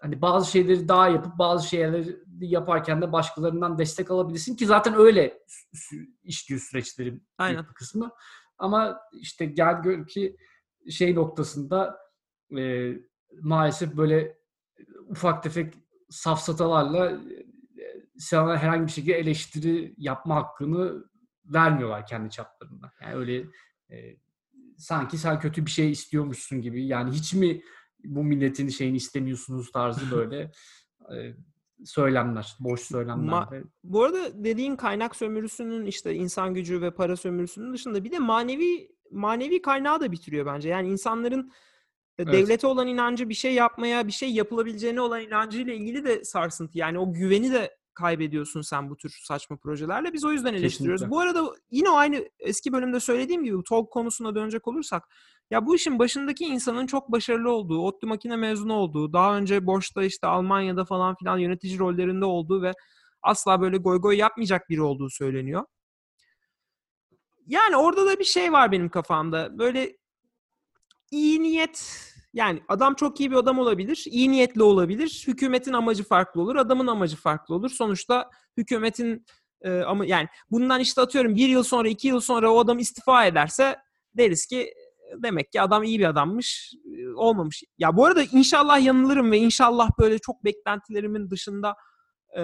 [0.00, 5.38] hani bazı şeyleri daha yapıp bazı şeyleri yaparken de başkalarından destek alabilirsin ki zaten öyle
[6.22, 7.68] işliyor süreçlerin Aynen.
[7.68, 8.10] bir kısmı.
[8.58, 10.36] Ama işte gel gör ki
[10.90, 11.98] şey noktasında
[12.58, 12.92] e,
[13.40, 14.38] maalesef böyle
[15.08, 15.74] ufak tefek
[16.10, 17.18] safsatalarla e,
[18.18, 21.04] sana herhangi bir şekilde eleştiri yapma hakkını
[21.44, 22.92] vermiyorlar kendi çaplarında.
[23.02, 23.44] Yani öyle
[23.90, 24.16] e,
[24.80, 26.86] sanki sen kötü bir şey istiyormuşsun gibi.
[26.86, 27.62] Yani hiç mi
[28.04, 30.52] bu milletin şeyini istemiyorsunuz tarzı böyle
[31.14, 31.34] e,
[31.84, 33.32] söylemler, boş söylemler.
[33.32, 33.64] Ma-.
[33.84, 38.88] Bu arada dediğin kaynak sömürüsünün işte insan gücü ve para sömürüsünün dışında bir de manevi
[39.10, 40.68] manevi kaynağı da bitiriyor bence.
[40.68, 41.52] Yani insanların
[42.18, 42.32] e, Evet.
[42.32, 46.78] devlete olan inancı bir şey yapmaya, bir şey yapılabileceğine olan inancıyla ilgili de sarsıntı.
[46.78, 50.12] Yani o güveni de kaybediyorsun sen bu tür saçma projelerle.
[50.12, 51.00] Biz o yüzden eleştiriyoruz.
[51.00, 51.16] Kesinlikle.
[51.16, 55.08] Bu arada yine o aynı eski bölümde söylediğim gibi TOG konusuna dönecek olursak
[55.50, 60.04] ya bu işin başındaki insanın çok başarılı olduğu, ODTÜ makine mezunu olduğu, daha önce Boş'ta
[60.04, 62.72] işte Almanya'da falan filan yönetici rollerinde olduğu ve
[63.22, 65.64] asla böyle goy goy yapmayacak biri olduğu söyleniyor.
[67.46, 69.58] Yani orada da bir şey var benim kafamda.
[69.58, 69.96] Böyle
[71.10, 75.24] iyi niyet yani adam çok iyi bir adam olabilir, iyi niyetli olabilir.
[75.26, 77.70] Hükümetin amacı farklı olur, adamın amacı farklı olur.
[77.70, 79.26] Sonuçta hükümetin
[79.62, 83.26] e, ama yani bundan işte atıyorum bir yıl sonra, iki yıl sonra o adam istifa
[83.26, 83.76] ederse
[84.14, 84.74] deriz ki
[85.22, 87.62] demek ki adam iyi bir adammış, e, olmamış.
[87.78, 91.74] Ya bu arada inşallah yanılırım ve inşallah böyle çok beklentilerimin dışında
[92.38, 92.42] e,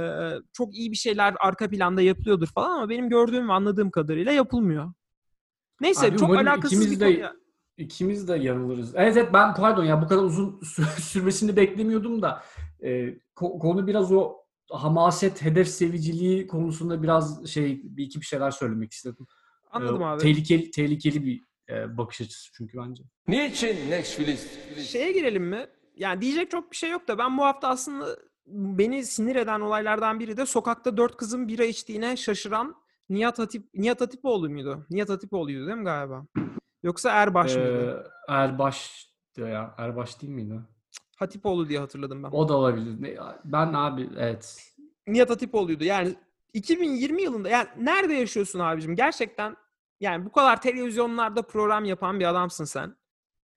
[0.52, 4.92] çok iyi bir şeyler arka planda yapılıyordur falan ama benim gördüğüm ve anladığım kadarıyla yapılmıyor.
[5.80, 7.18] Neyse Abi çok alakasız bir de- konu.
[7.18, 7.32] ya.
[7.76, 8.94] İkimiz de yanılırız.
[8.94, 12.42] Evet evet ben pardon ya bu kadar uzun sü- sürmesini beklemiyordum da
[12.80, 12.88] e,
[13.36, 14.36] ko- konu biraz o
[14.70, 19.26] hamaset, hedef seviciliği konusunda biraz şey bir iki bir şeyler söylemek istedim.
[19.70, 20.22] Anladım Ee, abi.
[20.22, 23.02] Tehlikeli tehlikeli bir e, bakış açısı çünkü bence.
[23.28, 24.48] Niçin Next Filist?
[24.80, 25.66] Şeye girelim mi?
[25.96, 28.06] Yani diyecek çok bir şey yok da ben bu hafta aslında
[28.46, 32.74] beni sinir eden olaylardan biri de sokakta dört kızın bira içtiğine şaşıran
[33.10, 34.86] Nihat Hatip Nihat Hatipoğlu muydu?
[34.90, 36.26] Nihat Hatipoğlu'ydu değil mi galiba?
[36.86, 38.12] Yoksa Erbaş mıydı?
[38.28, 39.74] Ee, Erbaş diyor ya.
[39.78, 40.60] Erbaş değil miydi?
[41.16, 42.28] Hatipoğlu diye hatırladım ben.
[42.28, 43.18] O da olabilir.
[43.44, 44.72] Ben abi evet.
[45.06, 45.84] Nihat Hatipoğlu'ydu.
[45.84, 46.14] Yani
[46.52, 48.96] 2020 yılında yani nerede yaşıyorsun abicim?
[48.96, 49.56] Gerçekten
[50.00, 52.96] yani bu kadar televizyonlarda program yapan bir adamsın sen.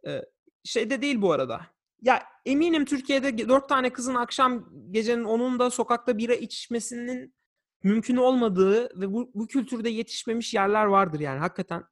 [0.08, 0.22] Ee,
[0.63, 1.62] şeyde değil bu arada.
[2.02, 7.34] Ya eminim Türkiye'de dört tane kızın akşam gecenin onunda sokakta bira içmesinin
[7.84, 11.84] mümkün olmadığı ve bu, bu kültürde yetişmemiş yerler vardır yani hakikaten.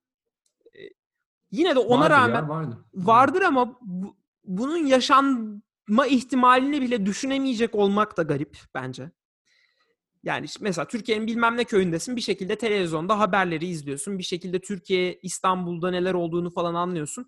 [1.51, 2.77] Yine de ona Vardır ya, rağmen vardır.
[2.93, 9.11] vardır ama bu- bunun yaşanma ihtimalini bile düşünemeyecek olmak da garip bence.
[10.23, 14.17] Yani işte mesela Türkiye'nin bilmem ne köyündesin bir şekilde televizyonda haberleri izliyorsun.
[14.17, 17.27] Bir şekilde Türkiye, İstanbul'da neler olduğunu falan anlıyorsun.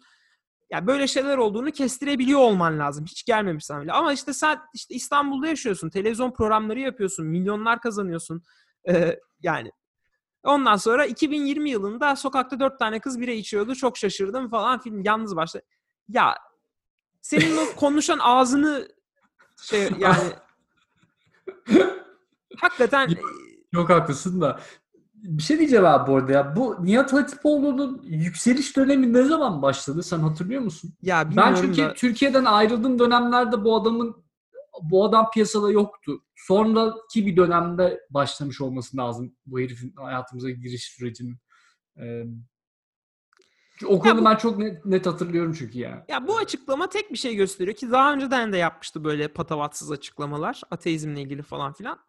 [0.71, 3.05] Ya böyle şeyler olduğunu kestirebiliyor olman lazım.
[3.05, 3.91] Hiç gelmemişsen bile.
[3.91, 5.89] Ama işte sen işte İstanbul'da yaşıyorsun.
[5.89, 7.25] Televizyon programları yapıyorsun.
[7.25, 8.43] Milyonlar kazanıyorsun.
[8.89, 9.71] Ee, yani
[10.43, 13.75] Ondan sonra 2020 yılında sokakta dört tane kız bira içiyordu.
[13.75, 15.63] Çok şaşırdım falan film yalnız başladı.
[16.09, 16.35] Ya
[17.21, 18.87] senin o konuşan ağzını
[19.61, 20.33] şey yani
[22.57, 23.09] hakikaten
[23.73, 24.59] Çok haklısın da.
[25.13, 26.55] Bir şey diyeceğim abi bu arada ya.
[26.55, 30.03] Bu Nihat Hatipoğlu'nun yükseliş dönemi ne zaman başladı?
[30.03, 30.93] Sen hatırlıyor musun?
[31.01, 34.23] ya Ben çünkü da Türkiye'den ayrıldığım dönemlerde bu adamın
[34.83, 36.23] bu adam piyasada yoktu.
[36.35, 41.37] Sonraki bir dönemde başlamış olması lazım bu herifin hayatımıza giriş sürecinin.
[41.97, 42.23] Ee,
[43.87, 46.05] O konuda bu- ben çok net, net hatırlıyorum çünkü ya.
[46.09, 50.61] Ya bu açıklama tek bir şey gösteriyor ki daha önceden de yapmıştı böyle patavatsız açıklamalar
[50.71, 51.99] ateizmle ilgili falan filan.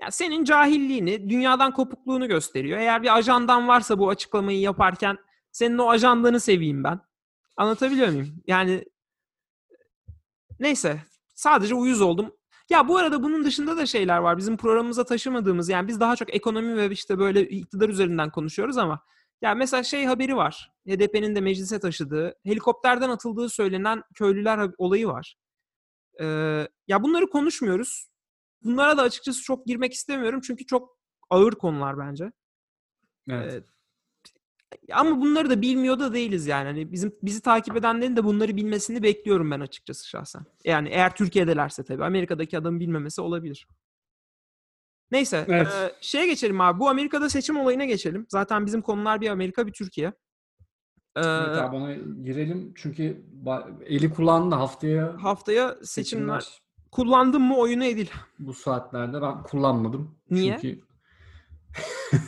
[0.00, 2.78] Ya senin cahilliğini, dünyadan kopukluğunu gösteriyor.
[2.78, 5.18] Eğer bir ajandan varsa bu açıklamayı yaparken
[5.52, 7.00] senin o ajandanı seveyim ben.
[7.56, 8.42] Anlatabiliyor muyum?
[8.46, 8.84] Yani
[10.60, 11.02] neyse
[11.34, 12.36] sadece uyuz oldum.
[12.70, 14.38] Ya bu arada bunun dışında da şeyler var.
[14.38, 19.00] Bizim programımıza taşımadığımız yani biz daha çok ekonomi ve işte böyle iktidar üzerinden konuşuyoruz ama
[19.42, 20.72] ya mesela şey haberi var.
[20.88, 25.36] HDP'nin de meclise taşıdığı, helikopterden atıldığı söylenen köylüler olayı var.
[26.20, 26.24] Ee,
[26.88, 28.08] ya bunları konuşmuyoruz.
[28.62, 30.98] Bunlara da açıkçası çok girmek istemiyorum çünkü çok
[31.30, 32.32] ağır konular bence.
[33.28, 33.54] Evet.
[33.54, 33.73] Ee,
[34.92, 36.66] ama bunları da bilmiyor da değiliz yani.
[36.66, 40.42] Hani bizim bizi takip edenlerin de bunları bilmesini bekliyorum ben açıkçası şahsen.
[40.64, 42.04] Yani eğer Türkiye'delerse tabii.
[42.04, 43.66] Amerika'daki adamın bilmemesi olabilir.
[45.10, 45.44] Neyse.
[45.48, 45.66] Evet.
[45.66, 46.80] e, şeye geçelim abi.
[46.80, 48.26] Bu Amerika'da seçim olayına geçelim.
[48.28, 50.06] Zaten bizim konular bir Amerika bir Türkiye.
[51.16, 53.24] Ee, Evet abi ona girelim çünkü
[53.86, 56.40] eli kullandı haftaya haftaya seçimler.
[56.40, 58.06] seçimler Kullandın mı oyunu Edil?
[58.38, 60.18] bu saatlerde ben kullanmadım.
[60.30, 60.58] Niye?
[60.62, 60.80] Çünkü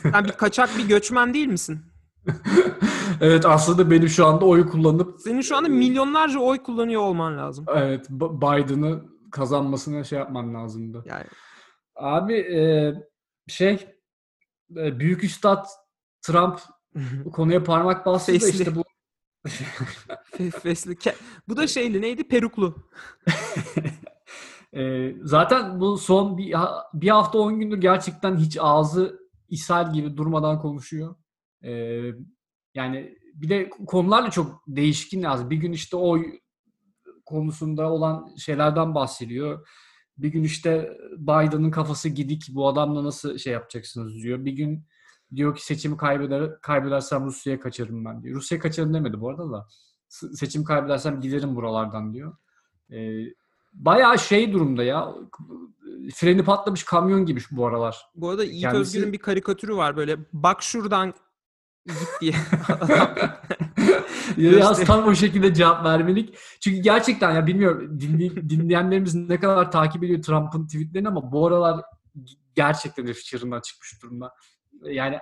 [0.01, 1.81] Sen bir kaçak bir göçmen değil misin?
[3.21, 7.65] evet aslında benim şu anda oy kullanıp Senin şu anda milyonlarca oy kullanıyor olman lazım.
[7.75, 11.03] evet Biden'ı kazanmasına şey yapman lazımdı.
[11.05, 11.25] Yani
[11.95, 12.93] Abi e,
[13.47, 13.87] şey
[14.75, 15.65] e, büyük üstad
[16.21, 16.59] Trump
[17.25, 18.83] bu konuya parmak bastı da işte bu
[20.37, 20.97] fe- fesli.
[21.47, 22.27] Bu da şeyli neydi?
[22.27, 22.75] Peruklu.
[24.73, 26.55] E, zaten bu son bir,
[26.93, 31.15] bir hafta 10 gündür gerçekten hiç ağzı ishal gibi durmadan konuşuyor.
[31.63, 31.71] E,
[32.73, 35.49] yani bir de konularla çok değişkin lazım.
[35.49, 36.39] Bir gün işte oy
[37.25, 39.67] konusunda olan şeylerden bahsediyor.
[40.17, 44.45] Bir gün işte Biden'ın kafası gidik bu adamla nasıl şey yapacaksınız diyor.
[44.45, 44.85] Bir gün
[45.35, 48.35] diyor ki seçimi kaybeder, kaybedersem Rusya'ya kaçarım ben diyor.
[48.35, 49.67] Rusya'ya kaçarım demedi bu arada da.
[50.09, 52.37] Se- Seçim kaybedersem giderim buralardan diyor.
[52.91, 53.23] Ee,
[53.73, 55.15] bayağı şey durumda ya.
[56.15, 57.97] Freni patlamış kamyon gibi bu aralar.
[58.15, 61.13] Bu arada Yiğit Kendisi- Özgür'ün bir karikatürü var böyle bak şuradan
[61.93, 62.33] git diye.
[64.37, 66.37] Yaz Göster- tam o şekilde cevap vermelik.
[66.61, 71.81] Çünkü gerçekten ya bilmiyorum dinley- dinleyenlerimiz ne kadar takip ediyor Trump'ın tweetlerini ama bu aralar
[72.55, 74.33] gerçekten herif çığırından çıkmış durumda.
[74.83, 75.19] Yani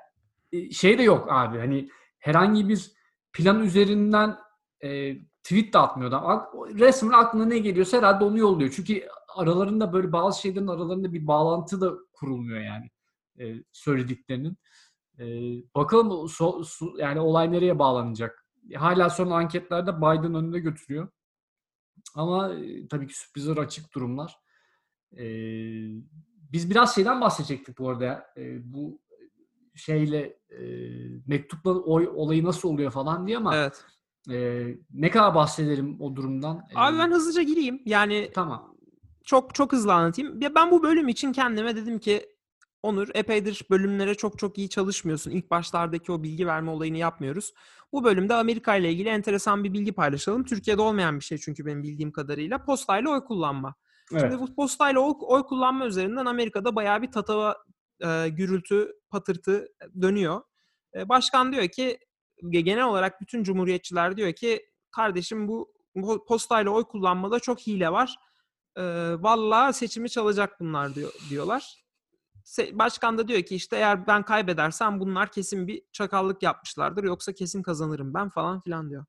[0.51, 2.91] e, şey de yok abi hani herhangi bir
[3.34, 4.36] plan üzerinden
[4.84, 6.49] e, tweet de atmıyor adam.
[6.80, 8.73] Resmen aklına ne geliyorsa herhalde onu yolluyor.
[8.75, 12.89] Çünkü aralarında böyle bazı şeylerin aralarında bir bağlantı da kurulmuyor yani
[13.39, 14.58] e, söylediklerinin.
[15.19, 15.25] E,
[15.75, 18.45] bakalım so- su- yani olay nereye bağlanacak?
[18.75, 21.08] Hala son anketlerde Biden önünde götürüyor.
[22.15, 24.38] Ama e, tabii ki sürprizler açık durumlar.
[25.17, 25.25] E,
[26.51, 28.25] biz biraz şeyden bahsedecektik bu arada.
[28.38, 29.01] E, bu
[29.75, 30.60] şeyle e,
[31.28, 33.86] mektupla oy olayı nasıl oluyor falan diye ama evet.
[34.32, 36.67] e, ne kadar bahsedelim o durumdan?
[36.75, 37.82] Abi ben hızlıca gireyim.
[37.86, 38.75] Yani tamam.
[39.23, 40.41] çok çok hızlı anlatayım.
[40.41, 42.35] Ya ben bu bölüm için kendime dedim ki
[42.86, 45.32] Onur epeydir bölümlere çok çok iyi çalışmıyorsun.
[45.32, 47.54] İlk başlardaki o bilgi verme olayını yapmıyoruz.
[47.91, 50.43] Bu bölümde Amerika ile ilgili enteresan bir bilgi paylaşalım.
[50.43, 52.65] Türkiye'de olmayan bir şey çünkü benim bildiğim kadarıyla.
[52.65, 53.76] Postayla oy kullanma.
[54.12, 54.21] Evet.
[54.21, 57.56] Şimdi bu postayla oy, oy kullanma üzerinden Amerika'da bayağı bir tatava,
[58.06, 59.67] e, gürültü, patırtı
[60.02, 60.41] dönüyor.
[60.95, 62.00] E, başkan diyor ki
[62.43, 67.91] ge- genel olarak bütün cumhuriyetçiler diyor ki kardeşim bu bu postayla oy kullanmada çok hile
[67.91, 68.15] var.
[68.76, 68.84] E,
[69.19, 71.85] vallahi seçimi çalacak bunlar diyor diyorlar.
[72.71, 77.63] Başkan da diyor ki işte eğer ben kaybedersem bunlar kesin bir çakallık yapmışlardır yoksa kesin
[77.63, 79.05] kazanırım ben falan filan diyor.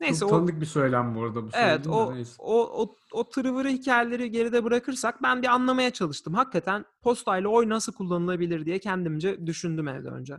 [0.00, 2.34] Neyse Çok o tanıdık bir söylem bu arada bu Evet o, neyse.
[2.38, 6.34] o, o, o tırıvırı hikayeleri geride bırakırsak ben bir anlamaya çalıştım.
[6.34, 10.34] Hakikaten postayla oy nasıl kullanılabilir diye kendimce düşündüm evde önce.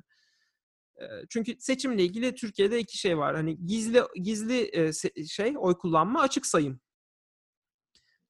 [1.29, 3.35] Çünkü seçimle ilgili Türkiye'de iki şey var.
[3.35, 4.71] Hani gizli gizli
[5.27, 6.79] şey oy kullanma, açık sayım.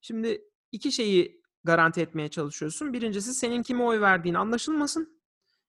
[0.02, 0.42] Şimdi
[0.72, 2.94] iki şeyi garanti etmeye çalışıyorsun.
[2.94, 5.20] Birincisi senin kime oy verdiğin anlaşılmasın.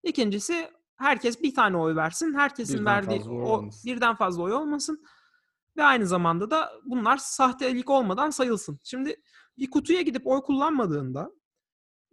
[0.02, 2.34] İkincisi herkes bir tane oy versin.
[2.34, 3.90] Herkesin Birden verdiği fazla o olmasın.
[3.90, 5.04] birden fazla oy olmasın.
[5.76, 8.78] Ve aynı zamanda da bunlar sahtelik olmadan sayılsın.
[8.84, 9.22] Şimdi
[9.58, 11.30] bir kutuya gidip oy kullanmadığında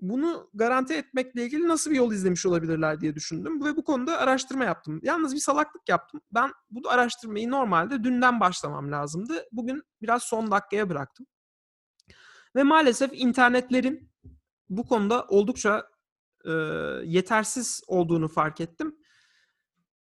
[0.01, 4.65] bunu garanti etmekle ilgili nasıl bir yol izlemiş olabilirler diye düşündüm ve bu konuda araştırma
[4.65, 4.99] yaptım.
[5.03, 6.21] Yalnız bir salaklık yaptım.
[6.31, 9.45] Ben bu araştırmayı normalde dünden başlamam lazımdı.
[9.51, 11.25] Bugün biraz son dakikaya bıraktım.
[12.55, 14.11] Ve maalesef internetlerin
[14.69, 15.89] bu konuda oldukça
[16.45, 16.51] e,
[17.03, 18.95] yetersiz olduğunu fark ettim.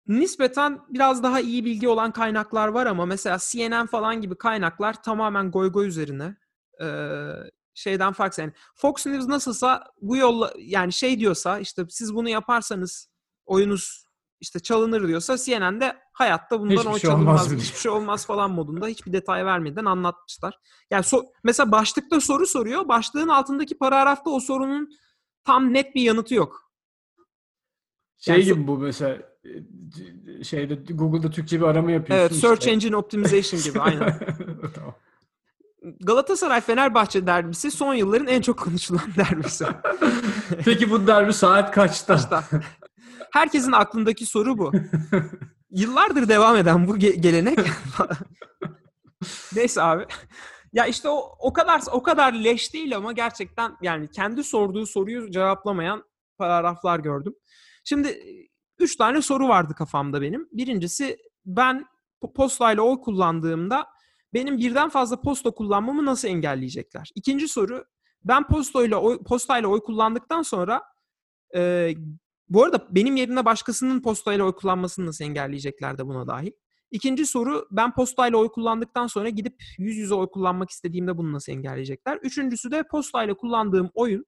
[0.07, 5.51] Nispeten biraz daha iyi bilgi olan kaynaklar var ama mesela CNN falan gibi kaynaklar tamamen
[5.51, 6.35] goy goy üzerine
[6.81, 6.87] e,
[7.73, 8.39] şeyden farksız.
[8.39, 13.09] Yani Fox News nasılsa bu yolla yani şey diyorsa işte siz bunu yaparsanız
[13.45, 14.02] oyunuz
[14.43, 18.51] işte çalınır diyorsa CNN'de hayatta bundan Hiçbir oy şey çalınmaz, olmaz hiçbir şey olmaz falan
[18.51, 20.59] modunda hiçbir detay vermeden anlatmışlar.
[20.91, 22.87] Yani so- mesela başlıkta soru soruyor.
[22.87, 24.89] Başlığın altındaki paragrafta o sorunun
[25.45, 26.71] tam net bir yanıtı yok.
[28.17, 29.17] Şey Yani gibi bu mesela
[30.39, 32.25] e, şeyde Google'da Türkçe bir arama yapıyorsun.
[32.25, 32.71] Evet, search işte.
[32.71, 34.19] engine optimization gibi aynen.
[34.75, 34.95] tamam.
[35.99, 39.65] Galatasaray Fenerbahçe derbisi son yılların en çok konuşulan derbisi.
[40.65, 42.15] Peki bu derbi saat kaçta?
[42.15, 42.43] Kaçta?
[43.33, 44.71] Herkesin aklındaki soru bu.
[45.71, 47.59] Yıllardır devam eden bu ge- gelenek.
[49.55, 50.05] Neyse abi.
[50.73, 55.31] Ya işte o o kadar o kadar leş değil ama gerçekten yani kendi sorduğu soruyu
[55.31, 56.03] cevaplamayan
[56.37, 57.33] paragraflar gördüm.
[57.83, 58.47] Şimdi e,
[58.79, 60.47] üç tane soru vardı kafamda benim.
[60.51, 61.85] Birincisi ben
[62.23, 63.87] po- postayla oy kullandığımda
[64.33, 67.11] benim birden fazla posta kullanmamı nasıl engelleyecekler?
[67.15, 67.85] İkinci soru
[68.23, 70.83] ben postayla oy, postayla oy kullandıktan sonra
[71.55, 71.93] e,
[72.53, 76.51] bu arada benim yerine başkasının postayla oy kullanmasını nasıl engelleyecekler de buna dahil.
[76.91, 81.51] İkinci soru ben postayla oy kullandıktan sonra gidip yüz yüze oy kullanmak istediğimde bunu nasıl
[81.51, 82.17] engelleyecekler?
[82.17, 84.25] Üçüncüsü de postayla kullandığım oyun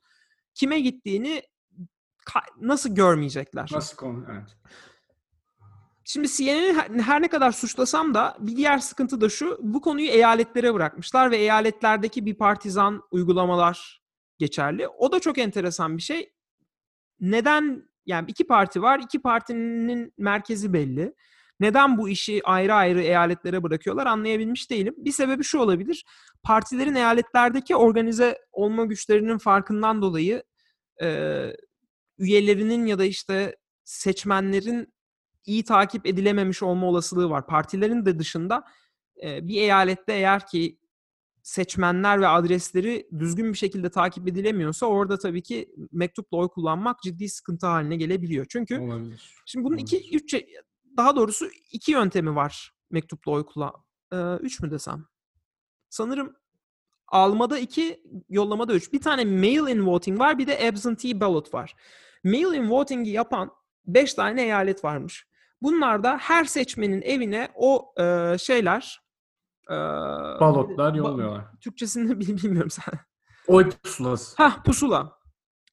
[0.54, 1.44] kime gittiğini
[2.62, 3.70] nasıl görmeyecekler?
[3.74, 4.26] Nasıl konu?
[4.32, 4.58] Evet.
[6.04, 9.60] Şimdi CNN'i her ne kadar suçlasam da bir diğer sıkıntı da şu.
[9.62, 14.04] Bu konuyu eyaletlere bırakmışlar ve eyaletlerdeki bir partizan uygulamalar
[14.38, 14.88] geçerli.
[14.88, 16.34] O da çok enteresan bir şey.
[17.20, 19.00] Neden yani iki parti var.
[19.00, 21.14] iki partinin merkezi belli.
[21.60, 24.96] Neden bu işi ayrı ayrı eyaletlere bırakıyorlar anlayabilmiş değilim.
[24.98, 26.06] Bir sebebi şu olabilir.
[26.44, 30.44] Partilerin eyaletlerdeki organize olma güçlerinin farkından dolayı
[31.02, 31.08] e,
[32.18, 34.94] üyelerinin ya da işte seçmenlerin
[35.46, 37.48] iyi takip edilememiş olma olasılığı var.
[37.48, 38.64] Partilerin de dışında
[39.24, 40.78] e, bir eyalette eğer ki
[41.46, 47.30] seçmenler ve adresleri düzgün bir şekilde takip edilemiyorsa orada tabii ki mektupla oy kullanmak ciddi
[47.30, 48.46] sıkıntı haline gelebiliyor.
[48.50, 49.34] Çünkü Olabilir.
[49.46, 50.16] şimdi bunun iki, Olabilir.
[50.16, 50.48] üç, çe-
[50.98, 53.74] daha doğrusu iki yöntemi var mektupla oy kullan.
[54.14, 55.06] Ee, üç mü desem?
[55.90, 56.36] Sanırım
[57.08, 58.94] almada iki, yollamada üç.
[58.94, 61.76] Bir tane mail-in voting var, bir de absentee ballot var.
[62.24, 63.52] Mail-in voting'i yapan
[63.86, 65.28] beş tane eyalet varmış.
[65.62, 69.05] Bunlarda her seçmenin evine o e, şeyler
[69.70, 69.76] e,
[70.40, 71.46] Balotlar ba- yolluyorlar.
[71.62, 73.00] Türkçesini bil- bilmiyorum sen.
[73.48, 74.44] Oy pusulası.
[74.44, 75.20] Hah pusula.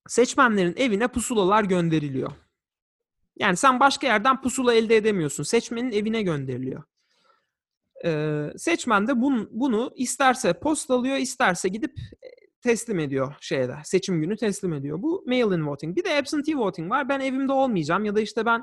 [0.09, 2.33] Seçmenlerin evine pusulalar gönderiliyor.
[3.39, 5.43] Yani sen başka yerden pusula elde edemiyorsun.
[5.43, 6.83] Seçmenin evine gönderiliyor.
[8.05, 12.29] Ee, seçmen de bunu, bunu isterse postalıyor, isterse gidip e,
[12.63, 13.77] teslim ediyor şeyde.
[13.85, 15.03] Seçim günü teslim ediyor.
[15.03, 15.97] Bu mail-in voting.
[15.97, 17.09] Bir de absentee voting var.
[17.09, 18.63] Ben evimde olmayacağım ya da işte ben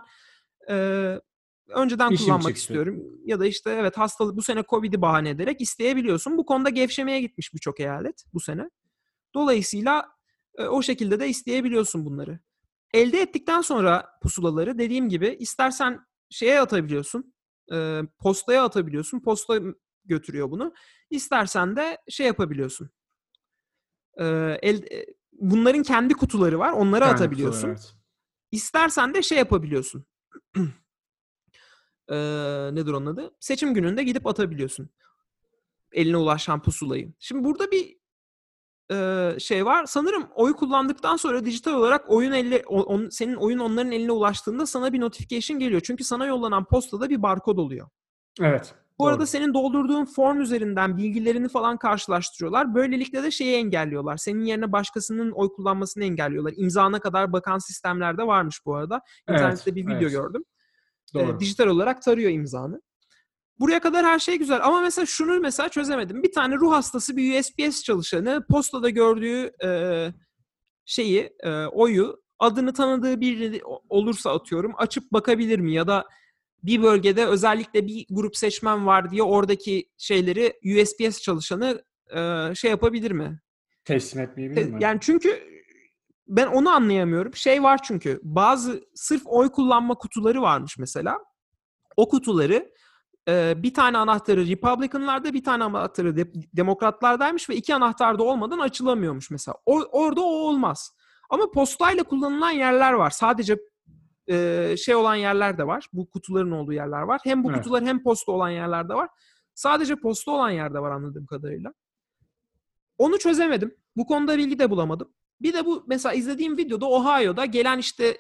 [0.70, 0.76] e,
[1.70, 2.60] önceden İşim kullanmak çıktı.
[2.60, 3.04] istiyorum.
[3.26, 6.38] Ya da işte evet hastalık bu sene Covid'i bahane ederek isteyebiliyorsun.
[6.38, 8.70] Bu konuda gevşemeye gitmiş birçok eyalet bu sene.
[9.36, 10.06] Dolayısıyla
[10.58, 12.40] e, o şekilde de isteyebiliyorsun bunları.
[12.94, 17.34] Elde ettikten sonra pusulaları dediğim gibi istersen şeye atabiliyorsun.
[17.74, 19.20] e, postaya atabiliyorsun.
[19.20, 19.60] Posta
[20.06, 20.74] götürüyor bunu.
[21.10, 22.90] İstersen de şey yapabiliyorsun.
[24.20, 24.26] E,
[24.62, 24.84] el,
[25.32, 26.72] bunların kendi kutuları var.
[26.72, 27.56] Onlara Kendi atabiliyorsun.
[27.60, 27.94] kutuları, evet.
[28.52, 30.06] İstersen de şey yapabiliyorsun.
[32.10, 32.16] Ee,
[32.76, 33.32] nedir onun adı?
[33.40, 34.90] Seçim gününde gidip atabiliyorsun.
[35.92, 37.14] Eline ulaşan pusulayı.
[37.20, 38.00] Şimdi burada bir
[38.92, 39.86] e, şey var.
[39.86, 44.94] Sanırım oy kullandıktan sonra dijital olarak oyun elle, on- senin oyun onların eline ulaştığında sana
[44.94, 45.82] bir notification geliyor.
[45.86, 47.88] Çünkü sana yollanan postada bir barkod oluyor.
[48.42, 48.76] Evet.
[49.00, 49.12] Bu doğru.
[49.12, 52.76] arada senin doldurduğun form üzerinden bilgilerini falan karşılaştırıyorlar.
[52.76, 54.18] Böylelikle de şeyi engelliyorlar.
[54.18, 56.54] Senin yerine başkasının oy kullanmasını engelliyorlar.
[56.58, 59.02] İmzana kadar bakan sistemlerde varmış bu arada.
[59.28, 60.12] Evet, İnternette bir video evet.
[60.12, 60.44] gördüm.
[61.14, 61.40] Doğru.
[61.40, 62.82] dijital olarak tarıyor imzanı.
[63.60, 66.24] Buraya kadar her şey güzel ama mesela şunu mesela çözemedim.
[66.24, 69.70] Bir tane ruh hastası bir USPS çalışanı postada gördüğü e,
[70.86, 75.74] şeyi, e, oyu adını tanıdığı biri olursa atıyorum açıp bakabilir mi?
[75.74, 76.06] Ya da
[76.64, 81.84] bir bölgede özellikle bir grup seçmen var diye oradaki şeyleri USPS çalışanı
[82.16, 83.40] e, şey yapabilir mi?
[83.86, 84.84] Teslim etmeyebilir mi?
[84.84, 85.44] Yani çünkü
[86.30, 87.36] ben onu anlayamıyorum.
[87.36, 91.18] Şey var çünkü bazı sırf oy kullanma kutuları varmış mesela.
[91.98, 92.72] O kutuları
[93.28, 98.60] e, bir tane anahtarı Republican'larda bir tane anahtarı de- Demokratlardaymış ve iki anahtar da olmadan
[98.60, 99.56] açılamıyormuş mesela.
[99.66, 100.96] O, orada o olmaz.
[101.30, 103.10] Ama postayla kullanılan yerler var.
[103.10, 103.58] Sadece
[104.28, 105.88] e, şey olan yerler de var.
[105.94, 107.22] Bu kutuların olduğu yerler var.
[107.24, 107.58] Hem bu Evet.
[107.58, 109.10] kutular hem posta olan yerler de var.
[109.56, 111.74] Sadece posta olan yerde var anladığım kadarıyla.
[112.98, 113.76] Onu çözemedim.
[113.96, 115.14] Bu konuda bilgi de bulamadım.
[115.42, 118.18] Bir de bu mesela izlediğim videoda Ohio'da gelen işte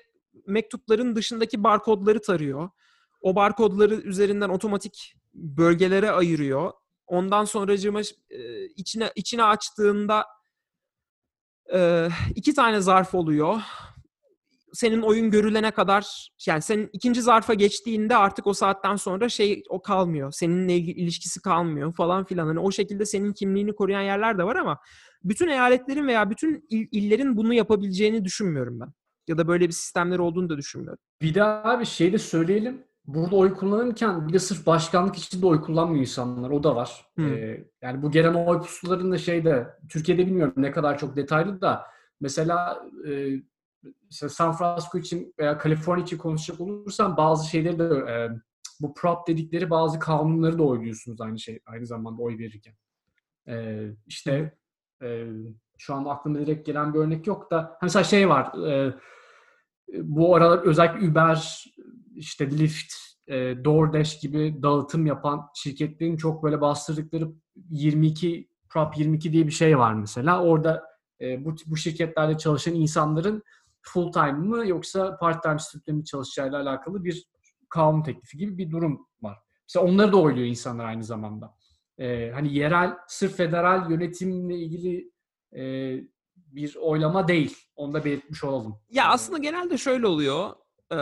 [0.47, 2.70] mektupların dışındaki barkodları tarıyor.
[3.22, 6.72] O barkodları üzerinden otomatik bölgelere ayırıyor.
[7.07, 10.26] Ondan sonracığıma e, içine içine açtığında
[11.74, 13.61] e, iki tane zarf oluyor.
[14.74, 19.82] senin oyun görülene kadar yani senin ikinci zarfa geçtiğinde artık o saatten sonra şey o
[19.82, 20.32] kalmıyor.
[20.32, 22.47] Seninle ilgili ilişkisi kalmıyor falan filan.
[22.47, 24.80] Hani o şekilde senin kimliğini koruyan yerler de var ama
[25.24, 28.89] bütün eyaletlerin veya bütün il- illerin bunu yapabileceğini düşünmüyorum ben.
[29.28, 30.99] Ya da böyle bir sistemleri olduğunu da düşünmüyorum.
[31.22, 32.84] Bir daha bir şey de söyleyelim.
[33.05, 36.49] Burada oy kullanırken bir de sırf başkanlık için de oy kullanmıyor insanlar.
[36.49, 37.05] O da var.
[37.17, 37.22] Hı.
[37.22, 41.86] Ee, yani bu gelen oy pusularında şeyde Türkiye'de bilmiyorum ne kadar çok detaylı da
[42.22, 43.30] mesela, e,
[44.03, 48.30] mesela San Francisco için veya Kaliforniya için konuşacak olursam bazı şeyleri de e,
[48.80, 52.74] bu prop dedikleri bazı kanunları da oyluyorsunuz aynı şey aynı zamanda oy verirken.
[53.47, 54.57] E, işte
[55.01, 55.27] e,
[55.77, 58.93] şu anda aklıma direkt gelen bir örnek yok da mesela şey var e,
[59.93, 61.65] bu aralar özellikle Uber,
[62.15, 62.93] işte Lyft,
[63.27, 67.29] e, DoorDash gibi dağıtım yapan şirketlerin çok böyle bastırdıkları
[67.69, 70.43] 22 Prop 22 diye bir şey var mesela.
[70.43, 70.83] Orada
[71.21, 73.43] e, bu bu şirketlerde çalışan insanların
[73.81, 77.27] full time mı yoksa part time statüde mi çalışacağıyla alakalı bir
[77.69, 79.37] kanun teklifi gibi bir durum var.
[79.67, 81.55] Mesela onları da oyluyor insanlar aynı zamanda.
[81.99, 85.11] E, hani yerel, sırf federal yönetimle ilgili
[85.55, 85.61] e,
[86.35, 87.57] bir oylama değil.
[87.75, 88.79] Onu da belirtmiş olalım.
[88.89, 90.49] Ya aslında genelde şöyle oluyor.
[90.91, 90.95] Ee,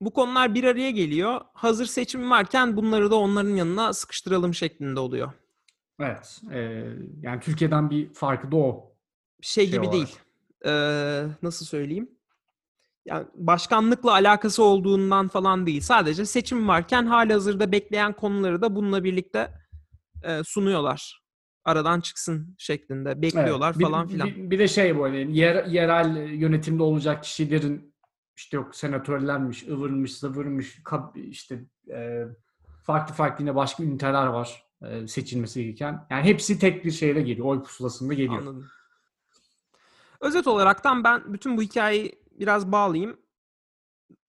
[0.00, 1.40] bu konular bir araya geliyor.
[1.54, 5.32] Hazır seçim varken bunları da onların yanına sıkıştıralım şeklinde oluyor.
[6.00, 6.40] Evet.
[6.52, 6.58] e,
[7.22, 8.92] yani Türkiye'den bir farkı da o.
[9.40, 9.92] Şey, Şey gibi olarak.
[9.92, 10.18] değil.
[10.66, 12.10] Ee, nasıl söyleyeyim?
[13.06, 15.80] Yani başkanlıkla alakası olduğundan falan değil.
[15.80, 19.50] Sadece seçim varken halihazırda bekleyen konuları da bununla birlikte
[20.22, 21.22] e, sunuyorlar.
[21.64, 23.78] Aradan çıksın şeklinde bekliyorlar Evet.
[23.78, 24.28] Bir- falan filan.
[24.28, 27.94] Bir, bir de şey böyle yer, yerel yönetimde olacak kişilerin
[28.36, 30.82] işte yok senatörlermiş, ıvırmış, zıvırmış,
[31.14, 32.24] işte e,
[32.82, 36.06] farklı farklı yine başka üniteler var e, seçilmesi gereken.
[36.10, 37.46] Yani hepsi tek bir şeyle geliyor.
[37.46, 38.38] Oy pusulasında geliyor.
[38.38, 38.68] Anladım.
[40.20, 43.20] Özet olaraktan ben bütün bu hikayeyi biraz bağlayayım.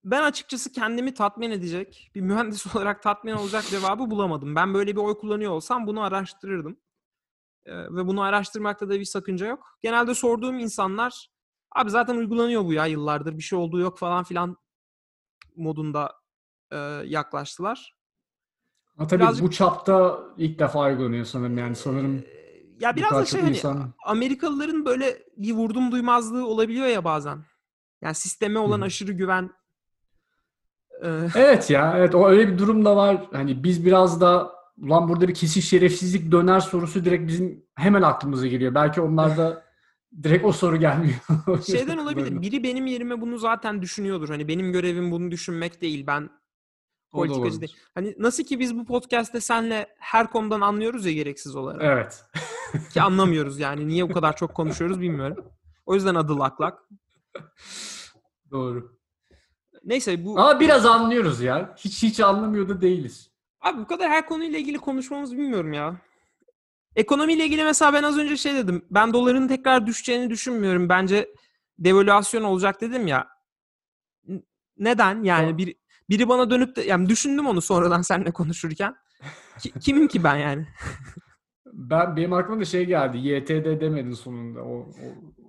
[0.03, 4.55] Ben açıkçası kendimi tatmin edecek, bir mühendis olarak tatmin olacak cevabı bulamadım.
[4.55, 6.77] Ben böyle bir oy kullanıyor olsam bunu araştırırdım.
[7.65, 9.77] Ee, ve bunu araştırmakta da bir sakınca yok.
[9.81, 11.29] Genelde sorduğum insanlar,
[11.75, 14.57] abi zaten uygulanıyor bu ya yıllardır, bir şey olduğu yok falan filan
[15.55, 16.13] modunda
[16.71, 17.95] e, yaklaştılar.
[18.97, 22.23] Ama tabii birazcık- bu çapta ilk defa uygulanıyor sanırım yani sanırım.
[22.27, 22.39] Ee,
[22.79, 27.45] Ya bu biraz da şey hani insan- Amerikalıların böyle bir vurdum duymazlığı olabiliyor ya bazen.
[28.01, 28.85] Yani sisteme olan Hı.
[28.85, 29.49] aşırı güven.
[31.03, 33.27] Ee, Evet ya evet o öyle bir durum da var.
[33.31, 38.47] Hani biz biraz da ulan burada bir kesin şerefsizlik döner sorusu direkt bizim hemen aklımıza
[38.47, 38.75] geliyor.
[38.75, 39.63] Belki onlarda
[40.23, 41.19] direkt o soru gelmiyor.
[41.67, 42.41] şeyden olabilir.
[42.41, 44.29] Biri benim yerime bunu zaten düşünüyordur.
[44.29, 46.07] Hani benim görevim bunu düşünmek değil.
[46.07, 46.29] Ben
[47.11, 47.75] politikacı değil.
[47.95, 51.81] Hani nasıl ki biz bu podcast'te senle her konudan anlıyoruz ya gereksiz olarak.
[51.83, 52.25] Evet.
[52.93, 53.87] Ki anlamıyoruz yani.
[53.87, 55.45] Niye bu kadar çok konuşuyoruz bilmiyorum.
[55.85, 56.79] O yüzden adı lak lak.
[58.51, 58.98] Doğru.
[59.89, 61.75] Neyse bu Ama biraz anlıyoruz ya.
[61.77, 63.31] Hiç hiç anlamıyor da değiliz.
[63.61, 66.01] Abi bu kadar her konuyla ilgili konuşmamız bilmiyorum ya.
[66.95, 68.85] Ekonomiyle ilgili mesela ben az önce şey dedim.
[68.91, 70.89] Ben doların tekrar düşeceğini düşünmüyorum.
[70.89, 71.29] Bence
[71.79, 73.27] devalüasyon olacak dedim ya.
[74.77, 75.23] Neden?
[75.23, 75.75] Yani bir,
[76.09, 78.95] biri bana dönüp de yani düşündüm onu sonradan seninle konuşurken.
[79.59, 80.67] Ki- kimim ki ben yani?
[81.73, 83.17] Ben benim aklıma da şey geldi.
[83.17, 84.63] YTD demedin sonunda.
[84.63, 84.85] O, o,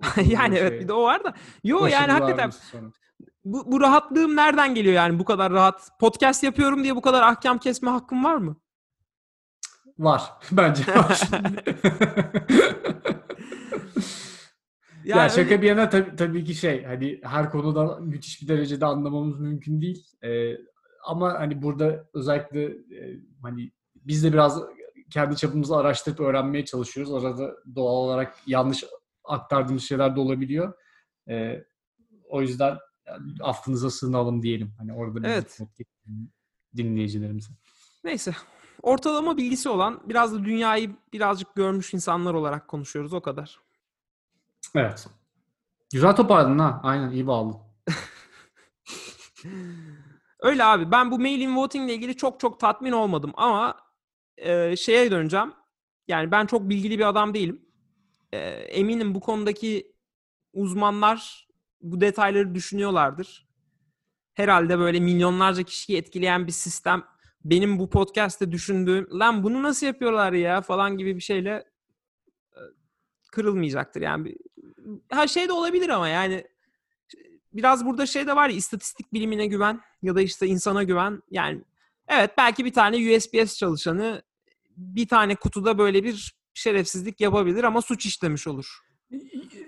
[0.17, 1.33] o yani şey, evet bir de o var da.
[1.63, 2.51] Yo yani hakikaten.
[3.45, 5.99] Bu, bu rahatlığım nereden geliyor yani bu kadar rahat?
[5.99, 8.55] Podcast yapıyorum diye bu kadar ahkam kesme hakkım var mı?
[9.99, 10.23] Var.
[10.51, 11.21] Bence var.
[15.03, 18.47] ya Yani şaka öyle- bir yana tabii, tabii ki şey hani her konuda müthiş bir
[18.47, 20.07] derecede anlamamız mümkün değil.
[20.23, 20.57] Ee,
[21.05, 24.61] ama hani burada özellikle e, hani biz de biraz
[25.09, 27.13] kendi çapımızı araştırıp öğrenmeye çalışıyoruz.
[27.25, 28.83] Arada doğal olarak yanlış
[29.23, 30.73] aktardığımız şeyler de olabiliyor.
[31.29, 31.63] Ee,
[32.29, 32.77] o yüzden
[33.07, 34.73] yani affınıza sığınalım diyelim.
[34.77, 35.59] Hani orada Evet.
[36.77, 37.53] dinleyicilerimize.
[38.03, 38.35] Neyse.
[38.81, 43.59] Ortalama bilgisi olan, biraz da dünyayı birazcık görmüş insanlar olarak konuşuyoruz o kadar.
[44.75, 45.07] Evet.
[45.93, 46.79] Güzel toparladın ha.
[46.83, 47.59] Aynen iyi bağladın.
[50.39, 50.91] Öyle abi.
[50.91, 53.77] Ben bu mail-in voting ile ilgili çok çok tatmin olmadım ama
[54.37, 55.53] e, şeye döneceğim.
[56.07, 57.65] Yani ben çok bilgili bir adam değilim.
[58.33, 59.95] E, eminim bu konudaki
[60.53, 61.47] uzmanlar
[61.81, 63.47] bu detayları düşünüyorlardır.
[64.33, 67.03] Herhalde böyle milyonlarca kişiyi etkileyen bir sistem
[67.45, 71.65] benim bu podcast'te düşündüğüm lan bunu nasıl yapıyorlar ya falan gibi bir şeyle
[72.53, 72.61] e,
[73.31, 74.01] kırılmayacaktır.
[74.01, 74.35] Yani
[75.11, 76.47] ha şey de olabilir ama yani
[77.53, 81.21] biraz burada şey de var ya istatistik bilimine güven ya da işte insana güven.
[81.31, 81.61] Yani
[82.07, 84.21] evet belki bir tane USPS çalışanı
[84.77, 88.79] bir tane kutuda böyle bir şerefsizlik yapabilir ama suç işlemiş olur.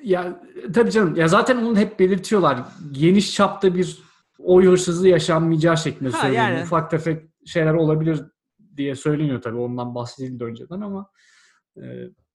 [0.03, 0.41] Ya
[0.73, 1.15] tabii canım.
[1.15, 2.59] Ya zaten onu hep belirtiyorlar.
[2.91, 3.97] Geniş çapta bir
[4.39, 6.43] oy hırsızlığı yaşanmayacağı şeklinde Ha, söyleniyor.
[6.49, 6.63] yani.
[6.63, 8.21] Ufak tefek şeyler olabilir
[8.77, 9.57] diye söyleniyor tabii.
[9.57, 11.09] Ondan bahsedildi önceden ama
[11.77, 11.81] e,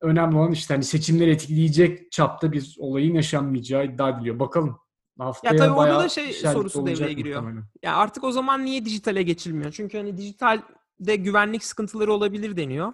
[0.00, 4.38] önemli olan işte hani seçimleri etkileyecek çapta bir olayın yaşanmayacağı iddia ediliyor.
[4.38, 4.78] Bakalım.
[5.18, 7.40] Haftaya tabii orada da şey sorusu devreye giriyor.
[7.40, 7.66] muhtemelen.
[7.82, 9.72] Ya artık o zaman niye dijitale geçilmiyor?
[9.72, 12.92] Çünkü hani dijitalde güvenlik sıkıntıları olabilir deniyor.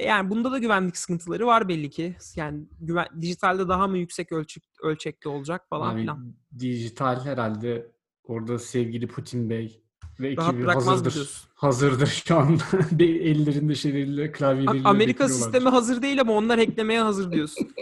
[0.00, 2.16] E Yani bunda da güvenlik sıkıntıları var belli ki.
[2.36, 6.34] Yani güven, dijitalde daha mı yüksek ölçek, ölçekli olacak falan Abi, filan.
[6.58, 7.92] dijital herhalde
[8.24, 9.82] orada sevgili Putin Bey
[10.20, 11.14] ve ekibi hazırdır.
[11.14, 11.48] diyorsun?
[11.54, 12.58] Hazırdır şu an.
[12.92, 17.68] Bir ellerinde şeyleriyle klavyeleriyle Amerika sistemi hazır değil ama onlar hacklemeye hazır diyorsun.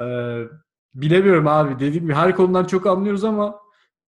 [0.00, 0.44] Ee,
[0.94, 1.74] bilemiyorum abi.
[1.74, 3.61] Dediğim gibi her konudan çok anlıyoruz ama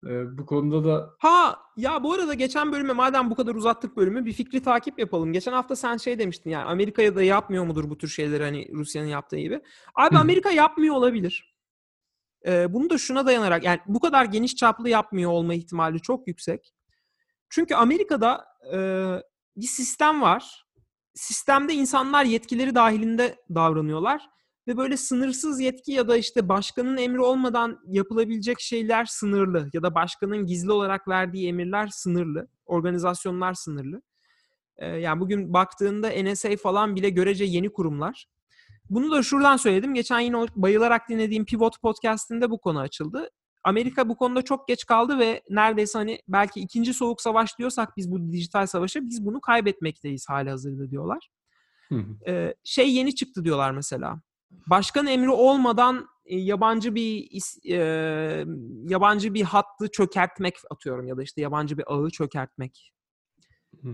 [0.07, 4.25] e, bu konuda da Ha ya bu arada geçen bölüme madem bu kadar uzattık bölümü
[4.25, 5.33] bir fikri takip yapalım.
[5.33, 9.09] Geçen hafta sen şey demiştin yani Amerika'ya da yapmıyor mudur bu tür şeyleri hani Rusya'nın
[9.09, 9.61] yaptığı gibi.
[9.95, 10.17] Abi.
[10.17, 11.55] Amerika yapmıyor olabilir.
[12.47, 16.75] Ee, bunu da şuna dayanarak yani bu kadar geniş çaplı yapmıyor olma ihtimali çok yüksek.
[17.49, 18.79] Çünkü Amerika'da e,
[19.57, 20.67] bir sistem var.
[21.15, 24.31] Sistemde insanlar yetkileri dahilinde davranıyorlar
[24.69, 29.95] ve böyle sınırsız yetki ya da işte başkanın emri olmadan yapılabilecek şeyler sınırlı ya da
[29.95, 34.03] başkanın gizli olarak verdiği emirler sınırlı, organizasyonlar sınırlı.
[34.77, 38.27] Ee, yani bugün baktığında NSA falan bile görece yeni kurumlar.
[38.91, 39.95] Bunu da şuradan söyledim.
[39.95, 43.31] Geçen yine bayılarak dinlediğim Pivot podcast'inde bu konu açıldı.
[43.65, 48.11] Amerika bu konuda çok geç kaldı ve neredeyse hani belki ikinci soğuk savaş diyorsak biz
[48.11, 51.29] bu dijital savaşa biz bunu kaybetmekteyiz hali hazırda diyorlar.
[51.89, 52.31] Hı hı.
[52.31, 54.21] Ee, şey yeni çıktı diyorlar mesela.
[54.67, 57.29] Başkan emri olmadan e, yabancı bir
[57.71, 57.77] e,
[58.89, 62.93] yabancı bir hattı çökertmek atıyorum ya da işte yabancı bir ağı çökertmek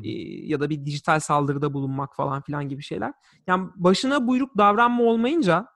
[0.04, 0.10] e,
[0.46, 3.12] ya da bir dijital saldırıda bulunmak falan filan gibi şeyler.
[3.46, 5.66] Yani başına buyruk davranma olmayınca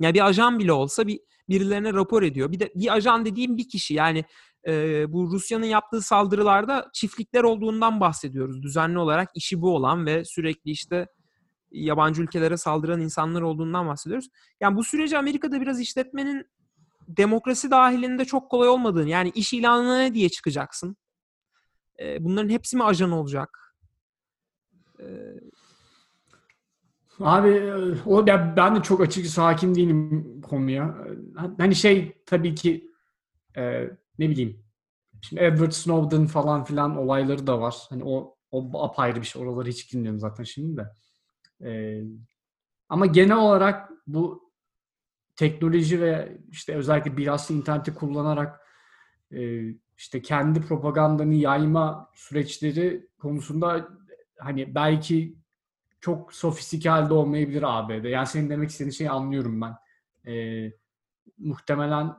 [0.00, 2.52] ya bir ajan bile olsa bir birilerine rapor ediyor.
[2.52, 4.24] Bir de bir ajan dediğim bir kişi yani
[4.66, 8.62] e, bu Rusya'nın yaptığı saldırılarda çiftlikler olduğundan bahsediyoruz.
[8.62, 11.06] Düzenli olarak işi bu olan ve sürekli işte
[11.72, 14.28] yabancı ülkelere saldıran insanlar olduğundan bahsediyoruz.
[14.60, 16.46] Yani bu süreci Amerika'da biraz işletmenin
[17.08, 20.96] demokrasi dahilinde çok kolay olmadığını yani iş ilanına ne diye çıkacaksın?
[22.00, 23.76] E, bunların hepsi mi ajan olacak?
[25.00, 25.06] E,
[27.20, 27.72] Abi
[28.06, 30.98] o ya ben de çok açıkçası hakim değilim konuya.
[31.58, 32.90] Hani şey tabii ki
[33.56, 33.82] e,
[34.18, 34.64] ne bileyim
[35.20, 37.76] şimdi Edward Snowden falan filan olayları da var.
[37.88, 39.42] Hani o o apayrı bir şey.
[39.42, 40.86] Oraları hiç bilmiyorum zaten şimdi de.
[41.62, 42.02] E,
[42.88, 44.52] ama genel olarak bu
[45.36, 48.60] teknoloji ve işte özellikle bilhassa interneti kullanarak
[49.32, 53.88] e, işte kendi propagandanı yayma süreçleri konusunda
[54.38, 55.36] hani belki
[56.00, 58.04] çok sofistike halde olmayabilir ABD.
[58.04, 59.76] Yani senin demek istediğin şeyi anlıyorum ben.
[60.32, 60.72] Ee,
[61.38, 62.14] muhtemelen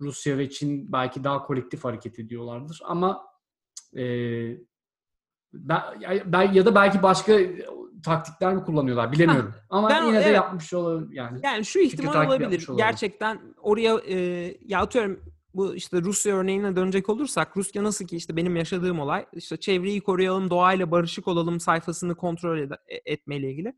[0.00, 3.26] Rusya ve Çin belki daha kolektif hareket ediyorlardır ama
[3.96, 4.04] e,
[5.52, 5.82] ben,
[6.26, 7.38] ben, ya da belki başka
[8.04, 9.54] taktikler mi kullanıyorlar bilemiyorum.
[9.70, 10.34] Ama Ben yine de evet.
[10.34, 11.40] yapmış olabilir yani.
[11.42, 12.68] Yani şu ihtimal olabilir.
[12.76, 14.16] Gerçekten oraya e,
[14.66, 15.20] ya atıyorum
[15.54, 20.00] bu işte Rusya örneğine dönecek olursak Rusya nasıl ki işte benim yaşadığım olay işte çevreyi
[20.00, 23.74] koruyalım, doğayla barışık olalım sayfasını kontrol ede- e, etmeyle ilgili.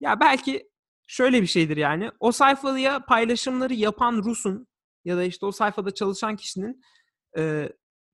[0.00, 0.68] Ya belki
[1.06, 2.10] şöyle bir şeydir yani.
[2.20, 4.66] O sayfaya paylaşımları yapan Rus'un
[5.04, 6.82] ya da işte o sayfada çalışan kişinin
[7.38, 7.68] e,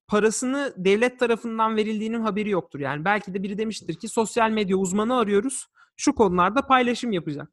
[0.09, 2.81] parasını devlet tarafından verildiğinin haberi yoktur.
[2.81, 5.67] Yani belki de biri demiştir ki sosyal medya uzmanı arıyoruz.
[5.97, 7.49] Şu konularda paylaşım yapacak.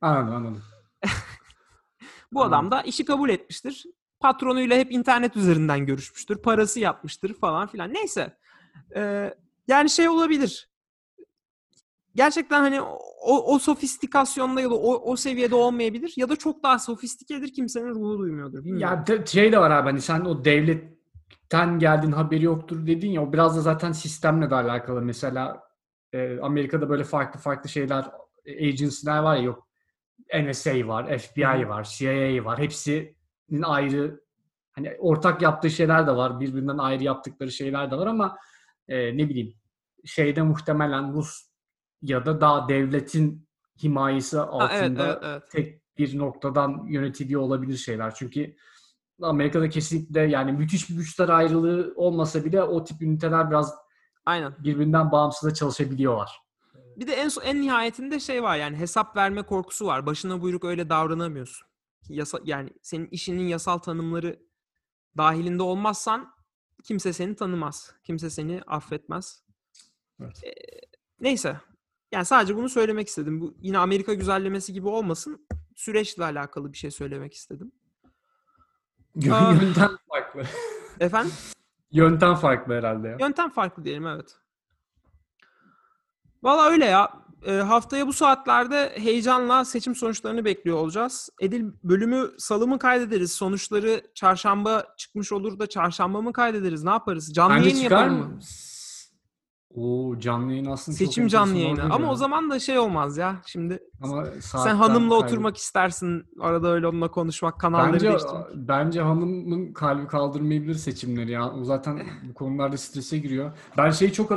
[0.00, 0.62] Anladım anladım.
[2.32, 3.84] Bu adam da işi kabul etmiştir.
[4.20, 6.36] Patronuyla hep internet üzerinden görüşmüştür.
[6.36, 7.94] Parası yapmıştır falan filan.
[7.94, 8.36] Neyse.
[8.96, 9.34] Ee,
[9.68, 10.72] yani şey olabilir.
[12.14, 12.80] Gerçekten hani
[13.22, 16.12] o, o sofistikasyonda ya da o, o seviyede olmayabilir.
[16.16, 18.64] Ya da çok daha sofistikedir kimsenin ruhu duymuyordur.
[18.64, 19.04] Bilmiyorum.
[19.08, 20.44] Ya şey de var abi hani sen o
[21.52, 25.02] devletten geldiğin haberi yoktur dedin ya o biraz da zaten sistemle de alakalı.
[25.02, 25.62] Mesela
[26.12, 28.04] e, Amerika'da böyle farklı farklı şeyler
[28.44, 29.68] e, agency'ler var ya yok
[30.34, 32.58] NSA var, FBI var, CIA var.
[32.58, 34.20] Hepsinin ayrı
[34.72, 36.40] hani ortak yaptığı şeyler de var.
[36.40, 38.38] Birbirinden ayrı yaptıkları şeyler de var ama
[38.88, 39.54] e, ne bileyim
[40.04, 41.48] şeyde muhtemelen Rus
[42.02, 43.48] ya da daha devletin
[43.82, 45.50] himayesi Ha, altında evet, evet, evet.
[45.50, 48.14] tek bir noktadan yönetiliyor olabilir şeyler.
[48.14, 48.56] Çünkü
[49.26, 53.74] Amerika'da kesinlikle yani müthiş bir güçler ayrılığı olmasa bile o tip üniteler biraz
[54.26, 54.54] Aynen.
[54.58, 56.38] birbirinden bağımsız da çalışabiliyorlar.
[56.96, 60.06] Bir de en son- en nihayetinde şey var yani hesap verme korkusu var.
[60.06, 61.68] Başına buyruk öyle davranamıyorsun.
[62.08, 64.38] Yasa, yani senin işinin yasal tanımları
[65.16, 66.34] dahilinde olmazsan
[66.84, 67.94] kimse seni tanımaz.
[68.04, 69.44] Kimse seni affetmez.
[70.20, 70.44] Evet.
[70.44, 70.50] Ee,
[71.20, 71.60] neyse.
[72.12, 73.40] Yani sadece bunu söylemek istedim.
[73.40, 75.46] Bu yine Amerika güzellemesi gibi olmasın.
[75.76, 77.72] Süreçle alakalı bir şey söylemek istedim.
[79.32, 79.52] Aa.
[79.52, 80.42] Yöntem farklı.
[81.00, 81.32] Efendim?
[81.90, 83.16] Yöntem farklı herhalde ya.
[83.20, 84.36] Yöntem farklı diyelim evet.
[86.42, 87.12] Valla öyle ya.
[87.46, 91.30] E, haftaya bu saatlerde heyecanla seçim sonuçlarını bekliyor olacağız.
[91.40, 93.32] Edil bölümü salı mı kaydederiz?
[93.32, 96.84] Sonuçları çarşamba çıkmış olur da çarşamba mı kaydederiz?
[96.84, 97.34] Ne yaparız?
[97.34, 98.18] Canlı Bence yayın çıkar mı?
[98.18, 98.38] mı?
[99.74, 101.94] Oo canlı yayın aslında çok Seçim canlı enteresan yayını.
[101.94, 102.12] Ama ya.
[102.12, 103.40] o zaman da şey olmaz ya.
[103.46, 106.24] Şimdi Ama sen hanımla kaybı- oturmak istersin.
[106.40, 108.44] Arada öyle onunla konuşmak, kanalları Bence değiştirmek.
[108.54, 111.50] bence hanımın kalbi kaldırmayabilir seçimleri ya.
[111.52, 113.52] O zaten bu konularda strese giriyor.
[113.78, 114.30] Ben şeyi çok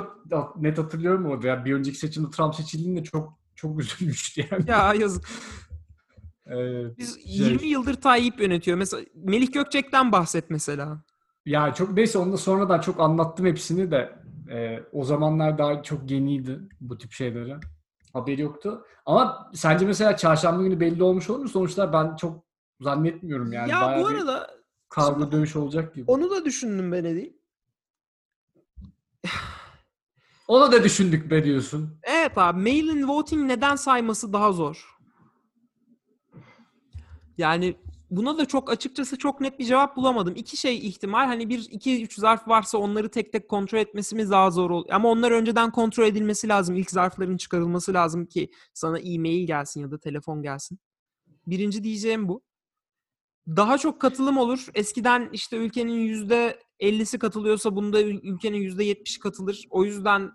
[0.57, 1.65] net hatırlıyorum orada ya.
[1.65, 4.63] Bir önceki seçimde Trump seçildiğinde çok çok üzülmüştü yani.
[4.69, 5.25] Ya yazık.
[6.47, 8.77] Ee, Biz şey- 20 yıldır Tayyip yönetiyor.
[8.77, 11.03] Mesela Melih Gökçek'ten bahset mesela.
[11.45, 14.24] Ya çok neyse onu da sonradan çok anlattım hepsini de.
[14.50, 17.56] Ee, o zamanlar daha çok yeniydi bu tip şeyleri.
[18.14, 18.86] Haberi yoktu.
[19.06, 21.93] Ama sence mesela çarşamba günü belli olmuş olur mu sonuçlar?
[21.93, 22.46] Ben çok
[22.82, 23.72] zannetmiyorum yani.
[23.72, 24.52] ya Bayağı bu arada
[24.89, 26.12] kavga dövüş olacak gibi.
[26.12, 27.34] onu da düşündüm ben Edil.
[30.48, 32.00] Onu da düşündük be diyorsun.
[32.04, 34.96] Evet abi mail-in voting neden sayması daha zor?
[37.38, 37.76] Yani
[38.18, 40.34] buna da çok açıkçası çok net bir cevap bulamadım.
[40.36, 44.30] İki şey ihtimal hani bir iki üç zarf varsa onları tek tek kontrol etmesi mi
[44.30, 44.86] daha zor olur?
[44.91, 46.76] Ama onlar önceden kontrol edilmesi lazım.
[46.76, 50.80] İlk zarfların çıkarılması lazım ki sana e-mail gelsin ya da telefon gelsin.
[51.47, 52.41] Birinci diyeceğim bu.
[53.47, 54.68] Daha çok katılım olur.
[54.74, 59.68] Eskiden işte ülkenin yüzde 50'si katılıyorsa bunda ül- ülkenin yüzde 70'i katılır.
[59.70, 60.32] O yüzden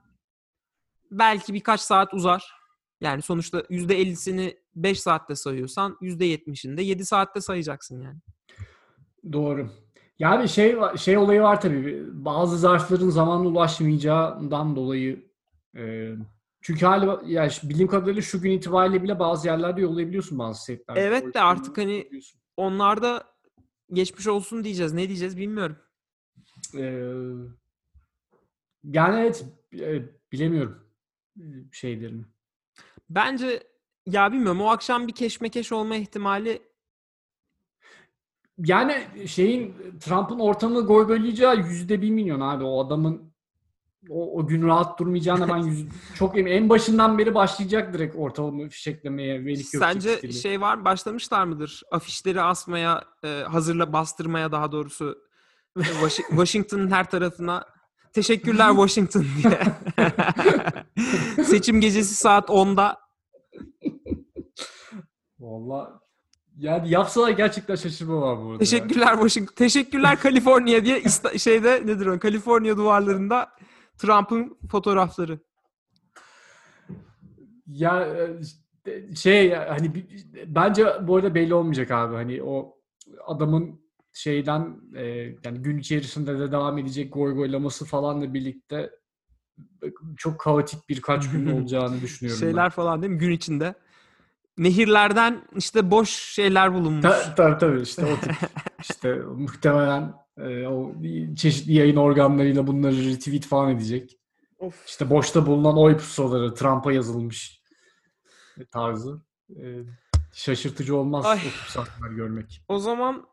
[1.10, 2.52] belki birkaç saat uzar.
[3.00, 8.18] Yani sonuçta %50'sini 5 saatte sayıyorsan %70'ini de 7 saatte sayacaksın yani.
[9.32, 9.70] Doğru.
[10.18, 12.04] Yani şey şey olayı var tabii.
[12.12, 15.30] Bazı zarfların zamanla ulaşmayacağından dolayı
[15.76, 16.12] e,
[16.62, 21.00] çünkü hali yani bildiğim kadarıyla şu gün itibariyle bile bazı yerlerde yollayabiliyorsun bazı setlerde.
[21.00, 22.10] Evet de artık hani-.
[22.56, 23.24] Onlarda
[23.92, 24.92] geçmiş olsun diyeceğiz.
[24.92, 25.76] Ne diyeceğiz bilmiyorum.
[26.76, 26.82] E,
[28.84, 29.32] yani
[29.72, 30.86] evet bilemiyorum
[31.72, 32.24] şeylerini.
[33.10, 33.62] Bence
[34.06, 36.62] ya bilmiyorum o akşam bir keşmekeş olma ihtimali
[38.58, 42.64] Yani şeyin Trump'ın ortamı goy goylayacağı yüzde bir milyon abi.
[42.64, 43.30] O adamın
[44.08, 46.62] o, o gün rahat durmayacağına ben yüz, çok eminim.
[46.62, 49.38] En başından beri başlayacak direkt ortamı fişeklemeye.
[49.38, 50.32] Gökçek Sence stili.
[50.32, 51.82] şey var başlamışlar mıdır?
[51.90, 55.18] Afişleri asmaya, e, hazırla bastırmaya daha doğrusu
[55.76, 57.64] e, Washi- Washington'ın her tarafına
[58.12, 59.60] teşekkürler Washington diye.
[61.44, 62.98] Seçim gecesi saat 10'da
[65.40, 66.00] Valla
[66.58, 68.58] yani yapsalar gerçekten şaşırmam abi bu arada.
[68.58, 72.18] teşekkürler Washington, teşekkürler Kaliforniya diye İsta- şeyde nedir o?
[72.18, 73.50] Kaliforniya duvarlarında
[73.98, 75.38] Trump'ın fotoğrafları.
[77.66, 78.06] Ya
[78.86, 79.92] e, şey hani
[80.46, 82.14] bence bu arada belli olmayacak abi.
[82.14, 82.76] Hani o
[83.26, 83.80] adamın
[84.12, 85.06] şeyden e,
[85.44, 88.90] yani gün içerisinde de devam edecek goy goylaması falanla birlikte
[89.82, 89.86] e,
[90.16, 93.18] çok kaotik birkaç gün olacağını düşünüyorum Şeyler falan değil mi?
[93.18, 93.74] Gün içinde.
[94.60, 97.02] Nehirlerden işte boş şeyler bulunmuş.
[97.02, 98.32] Ta- Tabii tabii işte o tip
[98.90, 100.92] işte muhtemelen e, o
[101.36, 104.18] çeşitli yayın organlarıyla bunları retweet falan edecek.
[104.58, 104.86] Of.
[104.86, 107.62] İşte boşta bulunan oy pusuları Trump'a yazılmış
[108.70, 109.22] tarzı.
[109.50, 109.64] E,
[110.32, 111.38] şaşırtıcı olmaz Ay.
[111.38, 112.64] o sahneler görmek.
[112.68, 113.26] O zaman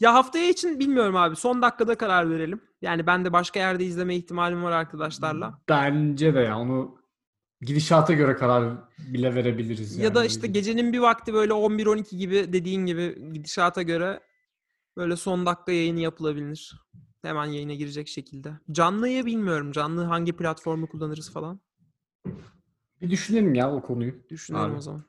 [0.00, 1.36] ya haftaya için bilmiyorum abi.
[1.36, 2.60] Son dakikada karar verelim.
[2.82, 5.60] Yani ben de başka yerde izleme ihtimalim var arkadaşlarla.
[5.68, 6.99] Bence de ya onu
[7.60, 9.98] gidişata göre karar bile verebiliriz.
[9.98, 10.14] Ya yani.
[10.14, 14.20] da işte gecenin bir vakti böyle 11-12 gibi dediğin gibi gidişata göre
[14.96, 16.80] böyle son dakika yayını yapılabilir.
[17.22, 18.52] Hemen yayına girecek şekilde.
[18.70, 19.72] Canlıyı bilmiyorum.
[19.72, 21.60] Canlı hangi platformu kullanırız falan.
[23.00, 24.14] bir düşünelim ya o konuyu.
[24.30, 24.76] Düşünelim Abi.
[24.76, 25.04] o zaman.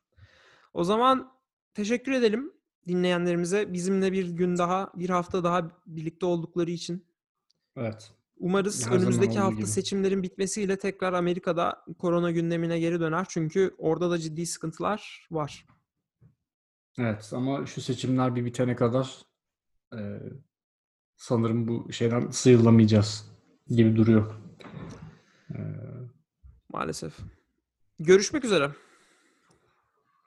[0.74, 1.32] O zaman
[1.74, 2.54] teşekkür edelim
[2.88, 3.74] dinleyenlerimize.
[3.74, 7.06] Bizimle bir gün daha, bir hafta daha birlikte oldukları için.
[7.76, 8.12] Evet.
[8.42, 9.68] Umarız Her önümüzdeki hafta gibi.
[9.68, 13.26] seçimlerin bitmesiyle tekrar Amerika'da korona gündemine geri döner.
[13.30, 15.66] Çünkü orada da ciddi sıkıntılar var.
[17.00, 19.18] Evet ama şu seçimler bir bitene kadar
[19.94, 20.00] e,
[21.16, 23.32] sanırım bu şeyden sıyrılamayacağız
[23.68, 24.34] gibi duruyor.
[25.50, 25.58] E,
[26.70, 27.14] Maalesef.
[28.00, 28.72] Görüşmek üzere.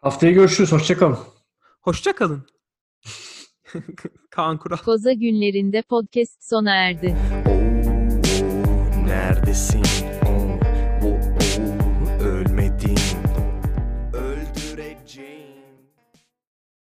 [0.00, 0.72] haftaya görüşürüz.
[0.72, 1.18] Hoşçakalın.
[1.80, 2.46] Hoşça kalın.
[4.30, 4.76] Kaan Kural.
[4.76, 7.16] Koza günlerinde podcast sona erdi.
[9.44, 9.93] this scene.